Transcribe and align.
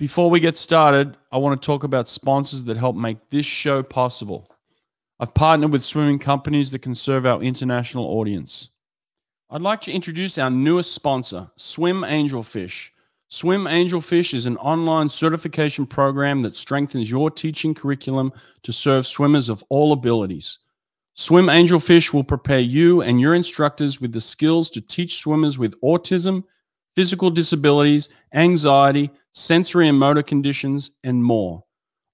Before 0.00 0.30
we 0.30 0.40
get 0.40 0.56
started, 0.56 1.18
I 1.30 1.36
want 1.36 1.60
to 1.60 1.66
talk 1.66 1.84
about 1.84 2.08
sponsors 2.08 2.64
that 2.64 2.78
help 2.78 2.96
make 2.96 3.18
this 3.28 3.44
show 3.44 3.82
possible. 3.82 4.46
I've 5.18 5.34
partnered 5.34 5.72
with 5.72 5.82
swimming 5.82 6.18
companies 6.18 6.70
that 6.70 6.78
can 6.78 6.94
serve 6.94 7.26
our 7.26 7.42
international 7.42 8.06
audience. 8.06 8.70
I'd 9.50 9.60
like 9.60 9.82
to 9.82 9.92
introduce 9.92 10.38
our 10.38 10.48
newest 10.48 10.94
sponsor, 10.94 11.50
Swim 11.58 12.00
Angelfish. 12.00 12.88
Swim 13.28 13.64
Angelfish 13.64 14.32
is 14.32 14.46
an 14.46 14.56
online 14.56 15.10
certification 15.10 15.84
program 15.84 16.40
that 16.40 16.56
strengthens 16.56 17.10
your 17.10 17.30
teaching 17.30 17.74
curriculum 17.74 18.32
to 18.62 18.72
serve 18.72 19.06
swimmers 19.06 19.50
of 19.50 19.62
all 19.68 19.92
abilities. 19.92 20.60
Swim 21.12 21.48
Angelfish 21.48 22.14
will 22.14 22.24
prepare 22.24 22.60
you 22.60 23.02
and 23.02 23.20
your 23.20 23.34
instructors 23.34 24.00
with 24.00 24.12
the 24.12 24.20
skills 24.22 24.70
to 24.70 24.80
teach 24.80 25.18
swimmers 25.18 25.58
with 25.58 25.78
autism, 25.82 26.42
physical 26.94 27.30
disabilities, 27.30 28.08
anxiety, 28.34 29.10
sensory 29.32 29.88
and 29.88 29.98
motor 29.98 30.22
conditions, 30.22 30.92
and 31.04 31.22
more. 31.22 31.64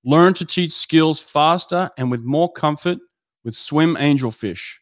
Learn 0.05 0.35
to 0.35 0.45
teach 0.45 0.73
skills 0.73 1.21
faster 1.21 1.91
and 1.97 2.11
with 2.11 2.23
more 2.23 2.53
comfort 2.53 2.99
with 3.45 3.57
Swim 3.57 3.97
Angelfish. 3.97 4.77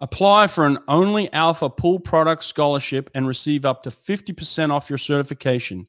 Apply 0.00 0.46
for 0.46 0.66
an 0.66 0.78
Only 0.88 1.30
Alpha 1.32 1.68
Pool 1.68 2.00
Product 2.00 2.42
Scholarship 2.42 3.10
and 3.14 3.26
receive 3.26 3.64
up 3.64 3.82
to 3.82 3.90
50% 3.90 4.70
off 4.70 4.88
your 4.88 4.98
certification. 4.98 5.86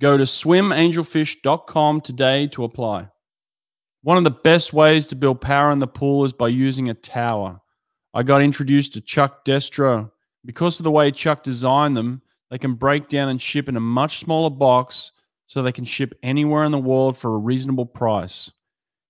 Go 0.00 0.16
to 0.16 0.24
swimangelfish.com 0.24 2.00
today 2.02 2.46
to 2.48 2.64
apply. 2.64 3.08
One 4.02 4.16
of 4.16 4.24
the 4.24 4.30
best 4.30 4.72
ways 4.72 5.08
to 5.08 5.16
build 5.16 5.40
power 5.40 5.72
in 5.72 5.80
the 5.80 5.88
pool 5.88 6.24
is 6.24 6.32
by 6.32 6.48
using 6.48 6.88
a 6.88 6.94
tower. 6.94 7.60
I 8.14 8.22
got 8.22 8.42
introduced 8.42 8.92
to 8.92 9.00
Chuck 9.00 9.44
Destro. 9.44 10.12
Because 10.44 10.78
of 10.78 10.84
the 10.84 10.90
way 10.90 11.10
Chuck 11.10 11.42
designed 11.42 11.96
them, 11.96 12.22
they 12.50 12.58
can 12.58 12.74
break 12.74 13.08
down 13.08 13.28
and 13.28 13.40
ship 13.40 13.68
in 13.68 13.76
a 13.76 13.80
much 13.80 14.18
smaller 14.18 14.50
box 14.50 15.12
so 15.46 15.62
they 15.62 15.72
can 15.72 15.84
ship 15.84 16.14
anywhere 16.22 16.64
in 16.64 16.72
the 16.72 16.78
world 16.78 17.16
for 17.16 17.34
a 17.34 17.38
reasonable 17.38 17.86
price. 17.86 18.52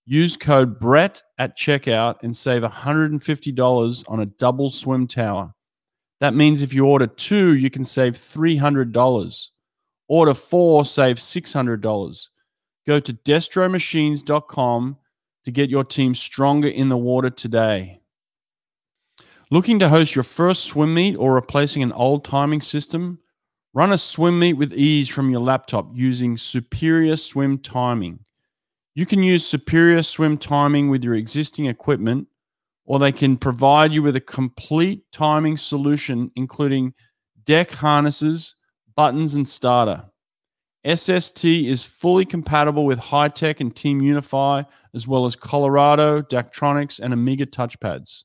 Use 0.06 0.37
code 0.37 0.80
Brett 0.80 1.22
at 1.36 1.56
checkout 1.56 2.17
and 2.22 2.34
save 2.34 2.62
$150 2.62 4.05
on 4.08 4.20
a 4.20 4.27
double 4.27 4.70
swim 4.70 5.06
tower. 5.06 5.53
That 6.20 6.34
means 6.34 6.62
if 6.62 6.72
you 6.72 6.86
order 6.86 7.06
two, 7.06 7.55
you 7.55 7.70
can 7.70 7.84
save 7.84 8.14
$300. 8.14 9.48
Order 10.08 10.34
four, 10.34 10.84
save 10.84 11.17
$600. 11.17 12.28
Go 12.86 13.00
to 13.00 13.12
destromachines.com 13.12 14.97
to 15.45 15.50
get 15.50 15.70
your 15.70 15.84
team 15.84 16.14
stronger 16.14 16.69
in 16.69 16.89
the 16.89 16.97
water 16.97 17.30
today. 17.30 18.00
Looking 19.50 19.78
to 19.78 19.89
host 19.89 20.14
your 20.14 20.23
first 20.23 20.64
swim 20.64 20.95
meet 20.95 21.17
or 21.17 21.34
replacing 21.34 21.83
an 21.83 21.92
old 21.92 22.25
timing 22.25 22.62
system? 22.62 23.19
Run 23.74 23.92
a 23.92 23.98
swim 23.98 24.38
meet 24.38 24.55
with 24.55 24.72
ease 24.72 25.08
from 25.08 25.30
your 25.30 25.41
laptop 25.41 25.91
using 25.92 26.36
Superior 26.36 27.16
Swim 27.16 27.58
Timing. 27.58 28.20
You 28.94 29.06
can 29.06 29.22
use 29.22 29.47
Superior 29.47 30.02
Swim 30.02 30.38
Timing 30.38 30.88
with 30.88 31.05
your 31.05 31.14
existing 31.14 31.66
equipment, 31.66 32.27
or 32.86 32.98
they 32.98 33.12
can 33.12 33.36
provide 33.36 33.92
you 33.92 34.02
with 34.02 34.16
a 34.16 34.20
complete 34.20 35.05
timing 35.12 35.58
solution, 35.58 36.33
including 36.34 36.94
deck 37.44 37.70
harnesses, 37.70 38.56
buttons, 38.96 39.34
and 39.34 39.46
starter. 39.46 40.05
SST 40.86 41.44
is 41.44 41.84
fully 41.84 42.24
compatible 42.24 42.86
with 42.86 42.98
Hy-Tek 42.98 43.61
and 43.61 43.77
Team 43.77 44.00
Unify, 44.00 44.62
as 44.94 45.06
well 45.06 45.27
as 45.27 45.36
Colorado, 45.36 46.22
Daktronics, 46.22 46.98
and 46.98 47.12
Omega 47.12 47.44
touchpads. 47.44 48.24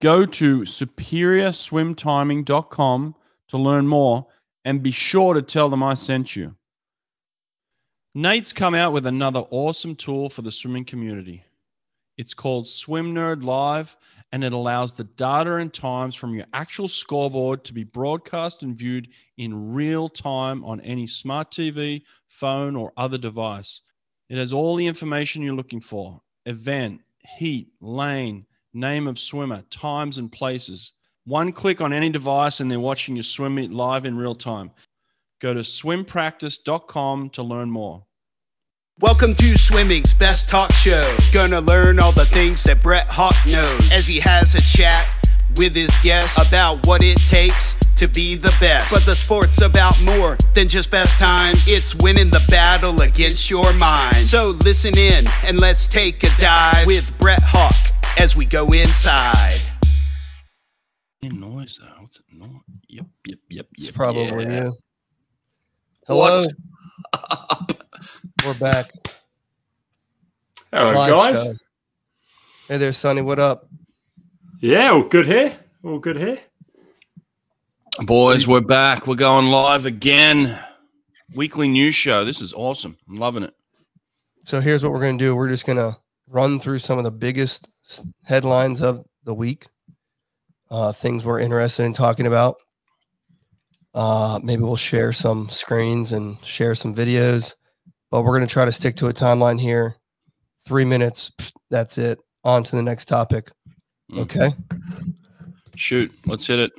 Go 0.00 0.26
to 0.26 0.60
superiorswimtiming.com 0.60 3.14
to 3.48 3.58
learn 3.58 3.86
more 3.86 4.26
and 4.64 4.82
be 4.82 4.90
sure 4.90 5.34
to 5.34 5.42
tell 5.42 5.68
them 5.68 5.82
I 5.82 5.94
sent 5.94 6.36
you. 6.36 6.56
Nate's 8.14 8.52
come 8.52 8.74
out 8.74 8.92
with 8.92 9.06
another 9.06 9.44
awesome 9.50 9.94
tool 9.94 10.28
for 10.28 10.42
the 10.42 10.52
swimming 10.52 10.84
community. 10.84 11.44
It's 12.18 12.34
called 12.34 12.68
Swim 12.68 13.14
Nerd 13.14 13.42
Live, 13.42 13.96
and 14.32 14.44
it 14.44 14.52
allows 14.52 14.94
the 14.94 15.04
data 15.04 15.56
and 15.56 15.72
times 15.72 16.14
from 16.14 16.34
your 16.34 16.46
actual 16.52 16.88
scoreboard 16.88 17.64
to 17.64 17.72
be 17.72 17.84
broadcast 17.84 18.62
and 18.62 18.76
viewed 18.76 19.08
in 19.38 19.72
real 19.72 20.08
time 20.08 20.64
on 20.64 20.80
any 20.82 21.06
smart 21.06 21.50
TV, 21.50 22.02
phone, 22.28 22.76
or 22.76 22.92
other 22.96 23.18
device. 23.18 23.80
It 24.28 24.36
has 24.36 24.52
all 24.52 24.76
the 24.76 24.86
information 24.86 25.42
you're 25.42 25.54
looking 25.54 25.80
for 25.80 26.20
event, 26.46 27.00
heat, 27.18 27.68
lane, 27.80 28.46
name 28.74 29.06
of 29.06 29.18
swimmer, 29.18 29.62
times, 29.70 30.18
and 30.18 30.30
places. 30.30 30.92
One 31.24 31.52
click 31.52 31.80
on 31.80 31.92
any 31.92 32.10
device 32.10 32.58
and 32.58 32.68
they're 32.68 32.80
watching 32.80 33.14
your 33.14 33.22
swim 33.22 33.54
meet 33.54 33.70
live 33.70 34.04
in 34.04 34.16
real 34.16 34.34
time. 34.34 34.72
Go 35.40 35.54
to 35.54 35.60
swimpractice.com 35.60 37.30
to 37.30 37.42
learn 37.44 37.70
more. 37.70 38.02
Welcome 38.98 39.34
to 39.36 39.56
Swimming's 39.56 40.12
Best 40.12 40.48
Talk 40.48 40.72
Show. 40.72 41.16
Gonna 41.32 41.60
learn 41.60 42.00
all 42.00 42.10
the 42.10 42.26
things 42.26 42.64
that 42.64 42.82
Brett 42.82 43.06
Hawk 43.06 43.36
knows 43.46 43.92
as 43.92 44.08
he 44.08 44.18
has 44.18 44.56
a 44.56 44.62
chat 44.62 45.08
with 45.56 45.76
his 45.76 45.96
guests 46.02 46.44
about 46.44 46.84
what 46.88 47.04
it 47.04 47.18
takes 47.28 47.74
to 47.98 48.08
be 48.08 48.34
the 48.34 48.52
best. 48.58 48.92
But 48.92 49.06
the 49.06 49.14
sport's 49.14 49.60
about 49.60 49.94
more 50.16 50.36
than 50.54 50.68
just 50.68 50.90
best 50.90 51.16
times. 51.20 51.68
It's 51.68 51.94
winning 52.02 52.30
the 52.30 52.44
battle 52.48 53.00
against 53.00 53.48
your 53.48 53.72
mind. 53.74 54.24
So 54.24 54.58
listen 54.64 54.98
in 54.98 55.24
and 55.44 55.60
let's 55.60 55.86
take 55.86 56.24
a 56.24 56.30
dive 56.40 56.88
with 56.88 57.16
Brett 57.20 57.42
Hawk 57.44 57.76
as 58.18 58.34
we 58.34 58.44
go 58.44 58.72
inside 58.72 59.60
noise 61.32 61.78
though. 61.80 62.02
What's 62.02 62.16
it 62.18 62.24
noise? 62.32 62.50
Yep, 62.88 63.06
yep, 63.26 63.38
yep, 63.48 63.66
It's 63.76 63.86
yep. 63.86 63.94
probably 63.94 64.44
yeah. 64.44 64.64
you. 64.64 64.72
Hello, 66.08 66.18
What's 66.32 66.48
up? 67.12 67.72
we're 68.44 68.54
back. 68.54 68.90
Hello, 70.72 70.92
Live 70.92 71.14
guys. 71.14 71.42
show. 71.44 71.54
Hey 72.66 72.78
there, 72.78 72.92
Sonny. 72.92 73.22
What 73.22 73.38
up? 73.38 73.68
Yeah, 74.60 74.90
all 74.92 75.02
good 75.04 75.26
here. 75.26 75.56
All 75.84 75.98
good 76.00 76.16
here. 76.16 76.38
Boys, 78.00 78.48
we're 78.48 78.60
back. 78.60 79.06
We're 79.06 79.14
going 79.14 79.46
live 79.46 79.86
again. 79.86 80.58
Weekly 81.34 81.68
news 81.68 81.94
show. 81.94 82.24
This 82.24 82.40
is 82.40 82.52
awesome. 82.52 82.96
I'm 83.08 83.16
loving 83.18 83.42
it. 83.44 83.54
So 84.44 84.60
here's 84.60 84.82
what 84.82 84.92
we're 84.92 85.00
gonna 85.00 85.18
do. 85.18 85.36
We're 85.36 85.48
just 85.48 85.66
gonna 85.66 85.98
run 86.26 86.58
through 86.58 86.78
some 86.80 86.98
of 86.98 87.04
the 87.04 87.10
biggest 87.12 87.68
s- 87.88 88.04
headlines 88.24 88.82
of 88.82 89.04
the 89.24 89.34
week, 89.34 89.66
uh, 90.72 90.90
things 90.90 91.24
we're 91.24 91.38
interested 91.38 91.84
in 91.84 91.92
talking 91.92 92.26
about. 92.26 92.56
Uh, 93.94 94.40
maybe 94.42 94.62
we'll 94.62 94.74
share 94.74 95.12
some 95.12 95.50
screens 95.50 96.12
and 96.12 96.42
share 96.42 96.74
some 96.74 96.94
videos, 96.94 97.54
but 98.10 98.22
we're 98.22 98.32
gonna 98.32 98.46
try 98.46 98.64
to 98.64 98.72
stick 98.72 98.96
to 98.96 99.08
a 99.08 99.12
timeline 99.12 99.60
here. 99.60 99.96
Three 100.66 100.86
minutes. 100.86 101.30
pff, 101.38 101.52
That's 101.70 101.98
it. 101.98 102.18
On 102.42 102.64
to 102.64 102.76
the 102.76 102.82
next 102.82 103.04
topic. 103.04 103.52
Mm. 104.10 104.20
Okay. 104.20 104.54
Shoot. 105.76 106.10
Let's 106.24 106.46
hit 106.46 106.58
it. 106.58 106.72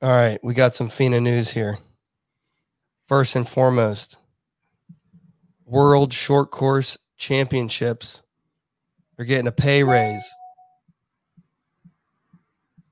All 0.00 0.10
right, 0.10 0.38
we 0.44 0.54
got 0.54 0.76
some 0.76 0.88
FINA 0.88 1.20
news 1.20 1.50
here. 1.50 1.78
First 3.08 3.34
and 3.36 3.48
foremost, 3.48 4.16
World 5.64 6.12
Short 6.12 6.50
Course 6.52 6.96
Championships 7.16 8.22
are 9.18 9.24
getting 9.24 9.46
a 9.48 9.52
pay 9.52 9.82
raise. 9.82 10.24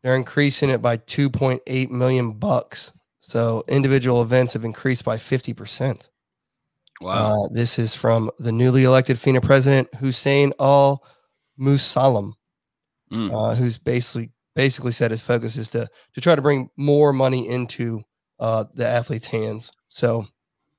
They're 0.03 0.17
increasing 0.17 0.71
it 0.71 0.83
by 0.83 0.97
2.8 0.97 1.91
million 1.91 2.33
bucks. 2.33 2.91
So 3.21 3.65
individual 3.69 4.23
events 4.23 4.53
have 4.55 4.65
increased 4.65 5.05
by 5.05 5.17
50%. 5.17 6.09
Wow. 7.01 7.45
Uh, 7.45 7.49
this 7.53 7.79
is 7.79 7.95
from 7.95 8.31
the 8.39 8.53
newly 8.53 8.85
elected 8.85 9.19
FINA 9.19 9.41
president 9.41 9.93
Hussein 9.97 10.53
Al 10.61 11.05
Musallam 11.59 12.35
Mm. 13.13 13.31
uh, 13.31 13.55
who's 13.55 13.79
basically 13.79 14.31
basically 14.55 14.93
said 14.93 15.11
his 15.11 15.21
focus 15.21 15.59
is 15.59 15.69
to 15.69 15.87
to 16.15 16.21
try 16.23 16.35
to 16.35 16.41
bring 16.41 16.71
more 16.79 17.13
money 17.13 17.47
into 17.47 18.03
uh, 18.41 18.65
the 18.73 18.87
athletes' 18.87 19.27
hands. 19.27 19.71
So 19.89 20.27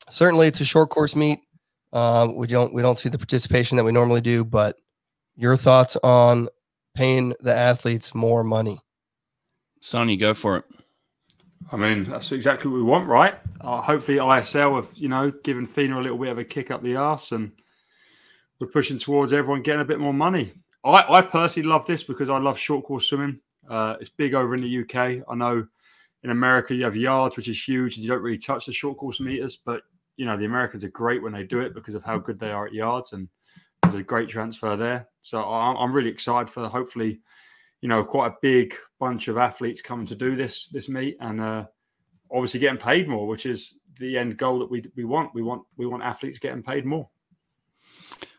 certainly, 0.09 0.47
it's 0.47 0.59
a 0.59 0.65
short 0.65 0.89
course 0.89 1.15
meet. 1.15 1.41
Um, 1.91 2.35
we 2.35 2.47
don't 2.47 2.73
we 2.73 2.81
don't 2.81 2.97
see 2.97 3.09
the 3.09 3.19
participation 3.19 3.77
that 3.77 3.83
we 3.83 3.91
normally 3.91 4.21
do, 4.21 4.43
but 4.43 4.79
your 5.35 5.55
thoughts 5.55 5.95
on 6.03 6.49
paying 6.95 7.35
the 7.39 7.53
athletes 7.53 8.15
more 8.15 8.43
money? 8.43 8.79
Sonny, 9.83 10.15
go 10.15 10.33
for 10.33 10.55
it. 10.55 10.63
I 11.69 11.75
mean, 11.75 12.05
that's 12.09 12.31
exactly 12.31 12.71
what 12.71 12.77
we 12.77 12.83
want, 12.83 13.05
right? 13.05 13.35
Uh, 13.59 13.81
hopefully, 13.81 14.17
ISL 14.17 14.77
have 14.77 14.87
you 14.95 15.09
know 15.09 15.29
given 15.43 15.65
FINA 15.65 15.99
a 15.99 16.01
little 16.01 16.17
bit 16.17 16.29
of 16.29 16.37
a 16.37 16.45
kick 16.45 16.71
up 16.71 16.81
the 16.81 16.95
arse, 16.95 17.33
and 17.33 17.51
we're 18.59 18.67
pushing 18.67 18.97
towards 18.97 19.33
everyone 19.33 19.61
getting 19.61 19.81
a 19.81 19.85
bit 19.85 19.99
more 19.99 20.13
money. 20.13 20.53
I, 20.85 21.03
I 21.09 21.21
personally 21.21 21.67
love 21.67 21.85
this 21.85 22.01
because 22.01 22.29
I 22.29 22.37
love 22.37 22.57
short 22.57 22.85
course 22.85 23.07
swimming. 23.07 23.41
Uh, 23.69 23.97
it's 23.99 24.09
big 24.09 24.35
over 24.35 24.55
in 24.55 24.61
the 24.61 24.79
UK. 24.83 25.25
I 25.29 25.35
know 25.35 25.67
in 26.23 26.29
America 26.29 26.73
you 26.73 26.85
have 26.85 26.95
yards, 26.95 27.35
which 27.35 27.49
is 27.49 27.61
huge, 27.61 27.97
and 27.97 28.05
you 28.05 28.09
don't 28.09 28.23
really 28.23 28.37
touch 28.37 28.67
the 28.67 28.71
short 28.71 28.97
course 28.97 29.19
meters. 29.19 29.57
But 29.57 29.83
you 30.15 30.25
know 30.25 30.37
the 30.37 30.45
Americans 30.45 30.85
are 30.85 30.89
great 30.91 31.21
when 31.21 31.33
they 31.33 31.43
do 31.43 31.59
it 31.59 31.73
because 31.73 31.95
of 31.95 32.05
how 32.05 32.19
good 32.19 32.39
they 32.39 32.51
are 32.51 32.67
at 32.67 32.73
yards, 32.73 33.11
and 33.11 33.27
there's 33.81 33.95
a 33.95 34.03
great 34.03 34.29
transfer 34.29 34.77
there. 34.77 35.09
So 35.19 35.43
I'm, 35.43 35.75
I'm 35.75 35.91
really 35.91 36.09
excited 36.09 36.49
for 36.49 36.69
hopefully, 36.69 37.19
you 37.83 37.89
know, 37.89 38.01
quite 38.01 38.27
a 38.31 38.35
big 38.41 38.73
bunch 38.97 39.27
of 39.27 39.37
athletes 39.37 39.81
coming 39.81 40.05
to 40.05 40.15
do 40.15 40.37
this 40.37 40.69
this 40.69 40.87
meet, 40.87 41.17
and 41.19 41.41
uh, 41.41 41.65
obviously 42.31 42.61
getting 42.61 42.79
paid 42.79 43.09
more, 43.09 43.27
which 43.27 43.45
is 43.45 43.81
the 43.99 44.17
end 44.17 44.37
goal 44.37 44.59
that 44.59 44.71
we 44.71 44.81
we 44.95 45.03
want. 45.03 45.35
We 45.35 45.41
want 45.43 45.63
we 45.75 45.85
want 45.85 46.01
athletes 46.01 46.39
getting 46.39 46.63
paid 46.63 46.85
more. 46.85 47.09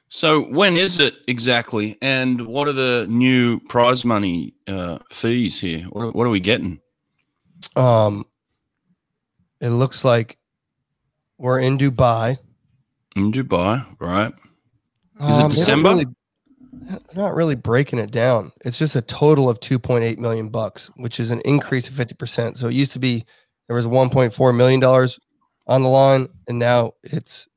So 0.08 0.40
when 0.40 0.78
is 0.78 0.98
it 0.98 1.16
exactly, 1.28 1.98
and 2.00 2.40
what 2.46 2.68
are 2.68 2.72
the 2.72 3.06
new 3.10 3.60
prize 3.68 4.02
money 4.02 4.54
uh, 4.66 4.98
fees 5.12 5.60
here? 5.60 5.80
What, 5.90 6.14
what 6.16 6.26
are 6.26 6.30
we 6.30 6.40
getting? 6.40 6.80
Um, 7.76 8.24
it 9.60 9.70
looks 9.70 10.06
like 10.06 10.38
we're 11.36 11.58
in 11.60 11.76
Dubai. 11.76 12.38
In 13.14 13.30
Dubai, 13.30 13.84
right? 14.00 14.32
Is 15.20 15.20
it 15.20 15.20
Um, 15.20 15.28
they're 15.28 15.40
not 15.42 15.50
December? 15.50 15.88
really- 15.90 16.04
they're 16.04 16.14
not 17.14 17.34
really 17.34 17.54
breaking 17.54 17.98
it 17.98 18.10
down. 18.10 18.52
It's 18.64 18.78
just 18.78 18.96
a 18.96 19.02
total 19.02 19.48
of 19.48 19.60
2.8 19.60 20.18
million 20.18 20.48
bucks, 20.48 20.90
which 20.96 21.18
is 21.20 21.30
an 21.30 21.40
increase 21.44 21.88
of 21.88 21.94
50%. 21.94 22.56
So 22.56 22.68
it 22.68 22.74
used 22.74 22.92
to 22.92 22.98
be 22.98 23.24
there 23.68 23.76
was 23.76 23.86
1.4 23.86 24.56
million 24.56 24.80
dollars 24.80 25.18
on 25.66 25.82
the 25.82 25.88
line, 25.88 26.28
and 26.48 26.58
now 26.58 26.92
it's 27.02 27.48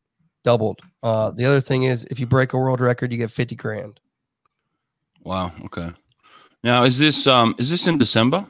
doubled. 0.44 0.79
Uh, 1.03 1.31
the 1.31 1.44
other 1.45 1.59
thing 1.59 1.83
is, 1.83 2.06
if 2.09 2.19
you 2.19 2.25
break 2.25 2.53
a 2.53 2.57
world 2.57 2.79
record, 2.79 3.12
you 3.12 3.18
get 3.18 3.31
50 3.31 3.56
grand. 3.56 4.00
Wow. 5.24 5.51
Okay. 5.65 5.91
Now 6.63 6.83
is 6.83 6.97
this 6.97 7.27
um 7.27 7.53
is 7.59 7.69
this 7.69 7.85
in 7.88 7.97
December? 7.97 8.45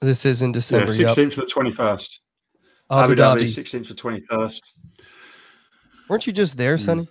This 0.00 0.24
is 0.24 0.40
in 0.42 0.50
Yeah, 0.50 0.54
December. 0.54 0.92
yep. 0.94 1.10
16th 1.16 1.34
to 1.34 1.40
the 1.40 1.46
21st. 1.46 2.18
Abu 2.90 3.12
Abu 3.12 3.14
Dhabi, 3.14 3.40
Dhabi. 3.40 3.44
16th 3.44 3.86
to 3.88 3.94
21st. 3.94 4.60
Weren't 6.08 6.26
you 6.26 6.32
just 6.32 6.56
there, 6.56 6.76
Hmm. 6.76 6.82
Sonny? 6.82 7.08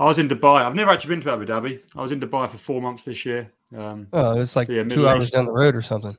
I 0.00 0.04
was 0.06 0.18
in 0.18 0.28
Dubai. 0.28 0.64
I've 0.64 0.74
never 0.74 0.90
actually 0.90 1.14
been 1.16 1.20
to 1.22 1.32
Abu 1.32 1.46
Dhabi. 1.46 1.80
I 1.96 2.02
was 2.02 2.10
in 2.12 2.20
Dubai 2.20 2.50
for 2.50 2.58
four 2.58 2.82
months 2.82 3.04
this 3.04 3.24
year. 3.24 3.52
Um, 3.76 4.08
Oh, 4.12 4.40
it's 4.40 4.56
like 4.56 4.66
So, 4.66 4.72
yeah, 4.72 4.82
two 4.84 5.08
hours 5.08 5.30
down 5.30 5.46
the 5.46 5.52
road 5.52 5.74
or 5.76 5.82
something. 5.82 6.16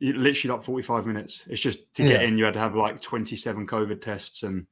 literally 0.00 0.56
like 0.56 0.64
45 0.64 1.06
minutes. 1.06 1.44
It's 1.48 1.60
just 1.60 1.94
to 1.94 2.02
get 2.02 2.22
Yeah. 2.22 2.28
in, 2.28 2.38
you 2.38 2.44
had 2.44 2.54
to 2.54 2.60
have 2.60 2.74
like 2.74 3.00
27 3.00 3.66
COVID 3.66 4.00
tests 4.00 4.42
and 4.42 4.66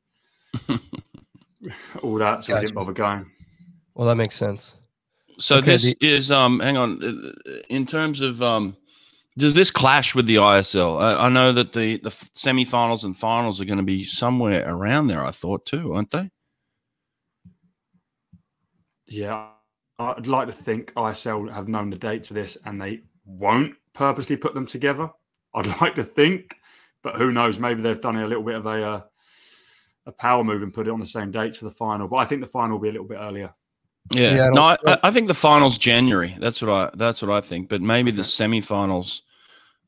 all 2.02 2.14
that. 2.16 2.44
So 2.44 2.52
we 2.52 2.54
Gotcha. 2.54 2.66
didn't 2.66 2.74
bother 2.74 2.92
going. 2.92 3.30
Well, 3.94 4.08
that 4.08 4.16
makes 4.16 4.34
sense. 4.36 4.74
So 5.38 5.56
Okay, 5.56 5.72
this 5.72 5.94
is 6.00 6.30
um 6.30 6.60
hang 6.60 6.76
on 6.76 7.02
uh, 7.02 7.52
in 7.68 7.86
terms 7.86 8.20
of 8.20 8.42
um 8.42 8.76
does 9.38 9.54
this 9.54 9.70
clash 9.70 10.14
with 10.14 10.26
the 10.26 10.36
ISL? 10.36 11.00
I, 11.00 11.26
I 11.26 11.28
know 11.28 11.52
that 11.52 11.72
the 11.72 11.96
the 11.98 12.08
f- 12.10 12.30
semifinals 12.34 13.04
and 13.04 13.16
finals 13.16 13.60
are 13.60 13.64
going 13.64 13.78
to 13.78 13.84
be 13.84 14.04
somewhere 14.04 14.64
around 14.68 15.06
there. 15.06 15.24
I 15.24 15.30
thought 15.30 15.64
too, 15.64 15.94
aren't 15.94 16.10
they? 16.10 16.30
Yeah. 19.10 19.48
I'd 19.98 20.26
like 20.26 20.46
to 20.46 20.52
think 20.54 20.94
ISL 20.94 21.52
have 21.52 21.68
known 21.68 21.90
the 21.90 21.96
dates 21.96 22.28
for 22.28 22.34
this 22.34 22.56
and 22.64 22.80
they 22.80 23.00
won't 23.26 23.74
purposely 23.92 24.36
put 24.36 24.54
them 24.54 24.64
together. 24.66 25.10
I'd 25.54 25.66
like 25.80 25.94
to 25.96 26.04
think, 26.04 26.56
but 27.02 27.16
who 27.16 27.32
knows? 27.32 27.58
Maybe 27.58 27.82
they've 27.82 28.00
done 28.00 28.16
a 28.16 28.26
little 28.26 28.42
bit 28.44 28.54
of 28.54 28.66
a 28.66 28.82
uh, 28.82 29.00
a 30.06 30.12
power 30.12 30.42
move 30.42 30.62
and 30.62 30.72
put 30.72 30.86
it 30.88 30.90
on 30.90 31.00
the 31.00 31.06
same 31.06 31.30
dates 31.30 31.58
for 31.58 31.66
the 31.66 31.70
final. 31.70 32.08
But 32.08 32.16
I 32.16 32.24
think 32.24 32.40
the 32.40 32.46
final 32.46 32.76
will 32.78 32.82
be 32.82 32.88
a 32.88 32.92
little 32.92 33.06
bit 33.06 33.18
earlier. 33.20 33.52
Yeah. 34.12 34.34
Yeah, 34.34 34.46
I 34.46 34.48
no, 34.50 34.62
I, 34.62 34.76
I- 34.86 34.98
I 35.04 35.10
think 35.10 35.28
the 35.28 35.34
finals 35.34 35.76
January. 35.76 36.34
That's 36.40 36.62
what 36.62 36.70
I 36.70 36.90
that's 36.96 37.20
what 37.20 37.30
I 37.30 37.40
think. 37.42 37.68
But 37.68 37.82
maybe 37.82 38.10
the 38.10 38.22
semifinals 38.22 39.20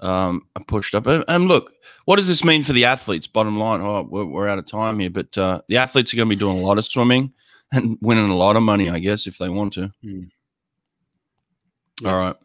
um 0.01 0.43
are 0.57 0.65
pushed 0.65 0.95
up. 0.95 1.07
And, 1.07 1.25
and 1.29 1.47
look, 1.49 1.73
what 2.05 2.17
does 2.17 2.27
this 2.29 2.45
mean 2.45 2.63
for 2.63 2.75
the 2.75 2.85
athletes? 2.85 3.27
Bottom 3.27 3.59
line, 3.59 3.81
oh, 3.81 4.03
we're, 4.03 4.27
we're 4.27 4.49
out 4.49 4.59
of 4.59 4.67
time 4.67 4.99
here, 4.99 5.11
but 5.11 5.37
uh, 5.39 5.63
the 5.69 5.79
athletes 5.79 6.13
are 6.13 6.17
going 6.19 6.29
to 6.29 6.35
be 6.37 6.39
doing 6.39 6.59
a 6.59 6.63
lot 6.67 6.77
of 6.77 6.85
swimming 6.85 7.33
and 7.73 7.99
winning 8.01 8.31
a 8.31 8.37
lot 8.37 8.57
of 8.57 8.63
money, 8.63 8.91
I 8.91 8.99
guess, 8.99 9.27
if 9.27 9.39
they 9.39 9.49
want 9.49 9.73
to. 9.75 9.93
Hmm. 10.03 10.25
All 12.05 12.19
right. 12.19 12.37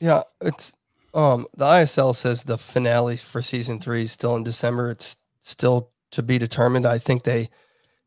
Yeah, 0.00 0.22
it's 0.40 0.72
um 1.12 1.46
the 1.56 1.64
ISL 1.64 2.14
says 2.14 2.44
the 2.44 2.58
finale 2.58 3.16
for 3.16 3.42
season 3.42 3.80
three 3.80 4.02
is 4.02 4.12
still 4.12 4.36
in 4.36 4.44
December. 4.44 4.90
It's 4.90 5.16
still 5.40 5.90
to 6.12 6.22
be 6.22 6.38
determined. 6.38 6.86
I 6.86 6.98
think 6.98 7.22
they 7.22 7.50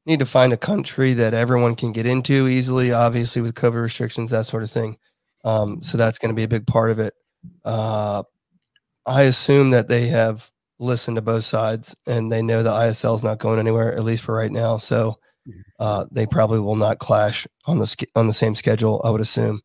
need 0.06 0.20
to 0.20 0.26
find 0.26 0.52
a 0.52 0.58
country 0.58 1.14
that 1.14 1.34
everyone 1.34 1.76
can 1.76 1.92
get 1.92 2.06
into 2.06 2.48
easily, 2.48 2.92
obviously 2.92 3.42
with 3.42 3.56
COVID 3.56 3.82
restrictions, 3.82 4.32
that 4.32 4.46
sort 4.46 4.64
of 4.64 4.72
thing. 4.72 4.98
Um, 5.46 5.82
so 5.82 5.98
that's 5.98 6.20
going 6.20 6.30
to 6.30 6.36
be 6.36 6.44
a 6.44 6.48
big 6.48 6.68
part 6.68 6.92
of 6.92 7.00
it. 7.00 7.14
Uh, 7.64 8.24
I 9.06 9.24
assume 9.24 9.72
that 9.72 9.88
they 9.88 10.08
have 10.08 10.50
listened 10.80 11.16
to 11.16 11.22
both 11.22 11.46
sides 11.46 11.96
and 12.06 12.32
they 12.32 12.42
know 12.42 12.64
the 12.64 12.72
ISL 12.72 13.16
is 13.16 13.24
not 13.24 13.40
going 13.40 13.60
anywhere, 13.60 13.94
at 13.94 14.04
least 14.04 14.24
for 14.24 14.36
right 14.36 14.52
now. 14.52 14.78
So 14.78 15.20
uh, 15.80 16.06
they 16.12 16.26
probably 16.26 16.60
will 16.60 16.76
not 16.76 17.00
clash 17.00 17.48
on 17.66 17.80
the 17.80 18.08
on 18.16 18.28
the 18.28 18.34
same 18.34 18.56
schedule. 18.56 19.02
I 19.04 19.10
would 19.10 19.22
assume. 19.22 19.62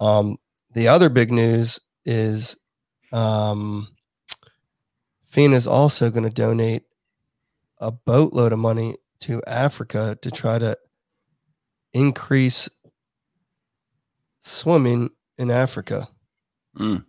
Um, 0.00 0.36
the 0.72 0.88
other 0.88 1.08
big 1.08 1.32
news 1.32 1.80
is 2.04 2.56
um, 3.12 3.88
FINA 5.24 5.56
is 5.56 5.66
also 5.66 6.10
going 6.10 6.24
to 6.24 6.30
donate 6.30 6.82
a 7.78 7.90
boatload 7.90 8.52
of 8.52 8.58
money 8.58 8.96
to 9.20 9.42
Africa 9.46 10.18
to 10.20 10.30
try 10.30 10.58
to 10.58 10.76
increase 11.92 12.68
swimming 14.40 15.10
in 15.38 15.50
Africa. 15.50 16.08
Mm. 16.78 17.04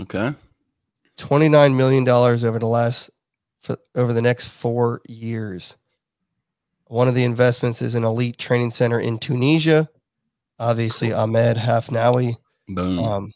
Okay. 0.00 0.34
$29 1.16 1.74
million 1.74 2.06
over 2.06 2.58
the 2.58 2.66
last 2.66 3.10
for, 3.60 3.78
over 3.94 4.12
the 4.12 4.22
next 4.22 4.48
4 4.48 5.00
years. 5.08 5.77
One 6.88 7.08
of 7.08 7.14
the 7.14 7.24
investments 7.24 7.82
is 7.82 7.94
an 7.94 8.04
elite 8.04 8.38
training 8.38 8.70
center 8.70 8.98
in 8.98 9.18
Tunisia. 9.18 9.88
Obviously 10.58 11.12
Ahmed 11.12 11.56
Hafnaoui 11.56 12.36
um, 12.76 13.32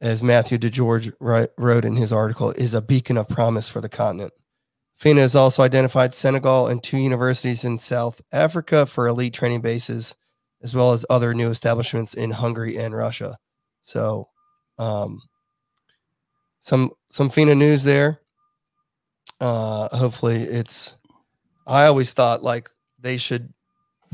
as 0.00 0.22
Matthew 0.22 0.58
DeGeorge 0.58 1.12
wri- 1.18 1.48
wrote 1.58 1.84
in 1.84 1.96
his 1.96 2.12
article, 2.12 2.50
is 2.52 2.74
a 2.74 2.80
beacon 2.80 3.16
of 3.16 3.28
promise 3.28 3.68
for 3.68 3.80
the 3.80 3.88
continent. 3.88 4.32
FINA 4.96 5.22
has 5.22 5.34
also 5.34 5.62
identified 5.62 6.14
Senegal 6.14 6.66
and 6.66 6.82
two 6.82 6.98
universities 6.98 7.64
in 7.64 7.78
South 7.78 8.20
Africa 8.32 8.84
for 8.84 9.06
elite 9.06 9.32
training 9.32 9.62
bases, 9.62 10.14
as 10.62 10.74
well 10.74 10.92
as 10.92 11.06
other 11.08 11.32
new 11.32 11.48
establishments 11.48 12.12
in 12.12 12.32
Hungary 12.32 12.76
and 12.76 12.94
Russia. 12.94 13.38
So, 13.82 14.28
um, 14.78 15.22
some 16.60 16.90
some 17.08 17.30
FINA 17.30 17.54
news 17.54 17.82
there. 17.82 18.20
Uh, 19.40 19.94
hopefully, 19.96 20.42
it's. 20.42 20.94
I 21.70 21.86
always 21.86 22.12
thought 22.12 22.42
like 22.42 22.68
they 22.98 23.16
should, 23.16 23.52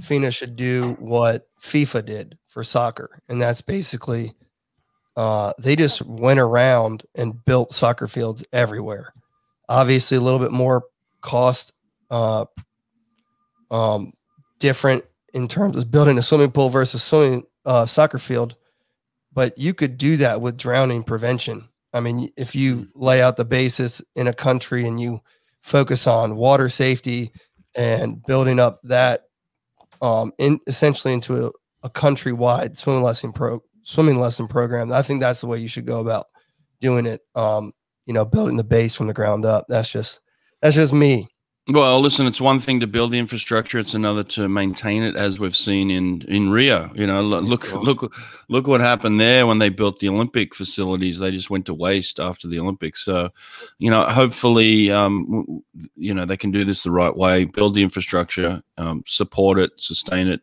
FINA 0.01 0.31
should 0.31 0.57
do 0.57 0.97
what 1.01 1.49
FIFA 1.63 2.05
did 2.05 2.39
for 2.47 2.63
soccer, 2.63 3.23
and 3.29 3.41
that's 3.41 3.63
basically 3.63 4.35
uh, 5.17 5.55
they 5.59 5.75
just 5.75 6.03
went 6.03 6.39
around 6.39 7.05
and 7.15 7.43
built 7.47 7.73
soccer 7.73 8.07
fields 8.07 8.45
everywhere. 8.53 9.15
Obviously, 9.71 10.19
a 10.19 10.21
little 10.21 10.39
bit 10.39 10.53
more 10.53 10.85
cost, 11.23 11.73
uh, 12.11 12.45
um, 13.71 14.13
different 14.59 15.03
in 15.33 15.49
terms 15.49 15.79
of 15.79 15.91
building 15.91 16.19
a 16.19 16.23
swimming 16.23 16.51
pool 16.51 16.69
versus 16.69 17.03
swimming 17.03 17.45
uh, 17.65 17.87
soccer 17.87 18.19
field, 18.19 18.55
but 19.33 19.57
you 19.57 19.73
could 19.73 19.97
do 19.97 20.19
that 20.19 20.41
with 20.43 20.59
drowning 20.59 21.03
prevention. 21.03 21.67
I 21.95 22.01
mean, 22.01 22.31
if 22.37 22.55
you 22.55 22.89
lay 22.95 23.23
out 23.23 23.39
the 23.39 23.45
basis 23.47 24.03
in 24.15 24.29
a 24.29 24.35
country 24.35 24.87
and 24.87 25.01
you 25.01 25.21
focus 25.63 26.07
on 26.07 26.37
water 26.37 26.69
safety 26.69 27.33
and 27.77 28.25
building 28.25 28.59
up 28.59 28.81
that 28.85 29.25
um, 30.03 30.33
in 30.39 30.61
essentially 30.67 31.15
into 31.15 31.47
a, 31.47 31.51
a 31.83 31.91
countrywide 31.91 32.77
swimming 32.77 33.03
lesson 33.03 33.33
pro 33.33 33.63
swimming 33.83 34.19
lesson 34.19 34.49
program. 34.49 34.93
I 34.93 35.03
think 35.03 35.21
that's 35.21 35.41
the 35.41 35.47
way 35.47 35.59
you 35.59 35.69
should 35.69 35.87
go 35.87 36.01
about 36.01 36.27
doing 36.81 37.07
it. 37.07 37.21
Um, 37.35 37.73
you 38.07 38.15
know, 38.15 38.25
building 38.25 38.57
the 38.57 38.65
base 38.65 38.95
from 38.95 39.07
the 39.07 39.13
ground 39.13 39.45
up. 39.45 39.67
That's 39.69 39.91
just 39.91 40.21
that's 40.61 40.75
just 40.75 40.93
me. 40.93 41.29
Well, 41.69 42.01
listen, 42.01 42.29
it's 42.29 42.41
one 42.41 42.61
thing 42.61 42.79
to 42.79 42.87
build 42.87 43.11
the 43.11 43.19
infrastructure; 43.19 43.81
it's 43.81 43.95
another 43.95 44.23
to 44.23 44.49
maintain 44.49 45.03
it, 45.03 45.17
as 45.17 45.41
we've 45.41 45.57
seen 45.57 45.91
in 45.91 46.23
in 46.29 46.51
Rio. 46.51 46.93
You 46.95 47.09
know, 47.09 47.23
look, 47.23 47.73
look, 47.73 48.15
look 48.49 48.69
what 48.69 48.81
happened 48.81 49.19
there 49.19 49.49
when 49.49 49.59
they 49.59 49.69
built 49.69 49.99
the 49.99 50.09
Olympic 50.09 50.55
facilities. 50.55 51.19
They 51.19 51.33
just 51.33 51.51
went 51.51 51.67
to 51.67 51.75
waste 51.75 52.21
after 52.21 52.47
the 52.47 52.61
Olympics. 52.61 53.05
So, 53.05 53.31
you 53.81 53.91
know, 53.91 54.05
hopefully, 54.05 54.93
um, 54.93 55.61
you 55.97 56.15
know, 56.15 56.25
they 56.25 56.37
can 56.37 56.53
do 56.53 56.63
this 56.65 56.85
the 56.85 56.93
right 56.93 57.15
way: 57.17 57.47
build 57.47 57.75
the 57.75 57.83
infrastructure, 57.83 58.63
um, 58.79 59.03
support 59.05 59.59
it, 59.59 59.73
sustain 59.79 60.29
it, 60.29 60.43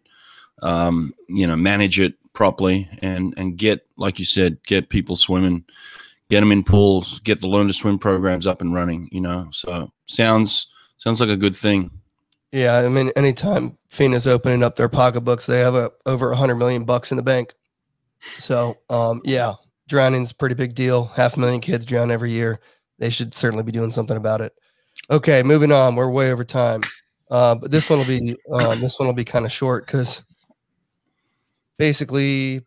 um, 0.61 1.13
you 1.29 1.47
know, 1.47 1.55
manage 1.55 2.01
it 2.01 2.15
properly, 2.33 2.89
and 3.01 3.33
and 3.37 3.55
get, 3.55 3.87
like 3.95 4.19
you 4.19 4.25
said, 4.25 4.57
get 4.65 4.89
people 4.89 5.15
swimming, 5.15 5.63
get 6.29 6.41
them 6.41 6.51
in 6.51 6.65
pools, 6.65 7.21
get 7.21 7.39
the 7.39 7.47
learn 7.47 7.67
to 7.67 7.73
swim 7.73 7.97
programs 7.97 8.45
up 8.45 8.59
and 8.59 8.73
running. 8.73 9.07
You 9.13 9.21
know, 9.21 9.47
so 9.51 9.89
sounds 10.07 10.67
sounds 10.97 11.19
like 11.19 11.29
a 11.29 11.37
good 11.37 11.55
thing. 11.55 11.91
Yeah, 12.51 12.77
I 12.77 12.87
mean, 12.87 13.11
anytime 13.15 13.77
FINA's 13.89 14.27
opening 14.27 14.61
up 14.61 14.75
their 14.75 14.87
pocketbooks, 14.87 15.47
they 15.47 15.59
have 15.59 15.73
a, 15.73 15.91
over 16.05 16.31
a 16.31 16.35
hundred 16.35 16.55
million 16.55 16.85
bucks 16.85 17.11
in 17.11 17.17
the 17.17 17.23
bank. 17.23 17.55
So, 18.37 18.77
um, 18.91 19.21
yeah, 19.25 19.55
drowning's 19.87 20.31
a 20.31 20.35
pretty 20.35 20.55
big 20.55 20.75
deal. 20.75 21.05
Half 21.05 21.35
a 21.35 21.39
million 21.39 21.61
kids 21.61 21.83
drown 21.83 22.11
every 22.11 22.31
year. 22.31 22.59
They 22.99 23.09
should 23.09 23.33
certainly 23.33 23.63
be 23.63 23.71
doing 23.71 23.91
something 23.91 24.17
about 24.17 24.41
it. 24.41 24.53
Okay, 25.09 25.41
moving 25.41 25.71
on. 25.71 25.95
We're 25.95 26.11
way 26.11 26.31
over 26.31 26.43
time, 26.43 26.81
uh, 27.31 27.55
but 27.55 27.71
this 27.71 27.89
one 27.89 27.99
will 27.99 28.05
be 28.05 28.35
um, 28.51 28.79
this 28.79 28.99
one 28.99 29.07
will 29.07 29.13
be 29.13 29.25
kind 29.25 29.45
of 29.45 29.51
short 29.51 29.87
because 29.87 30.21
basically 31.77 32.61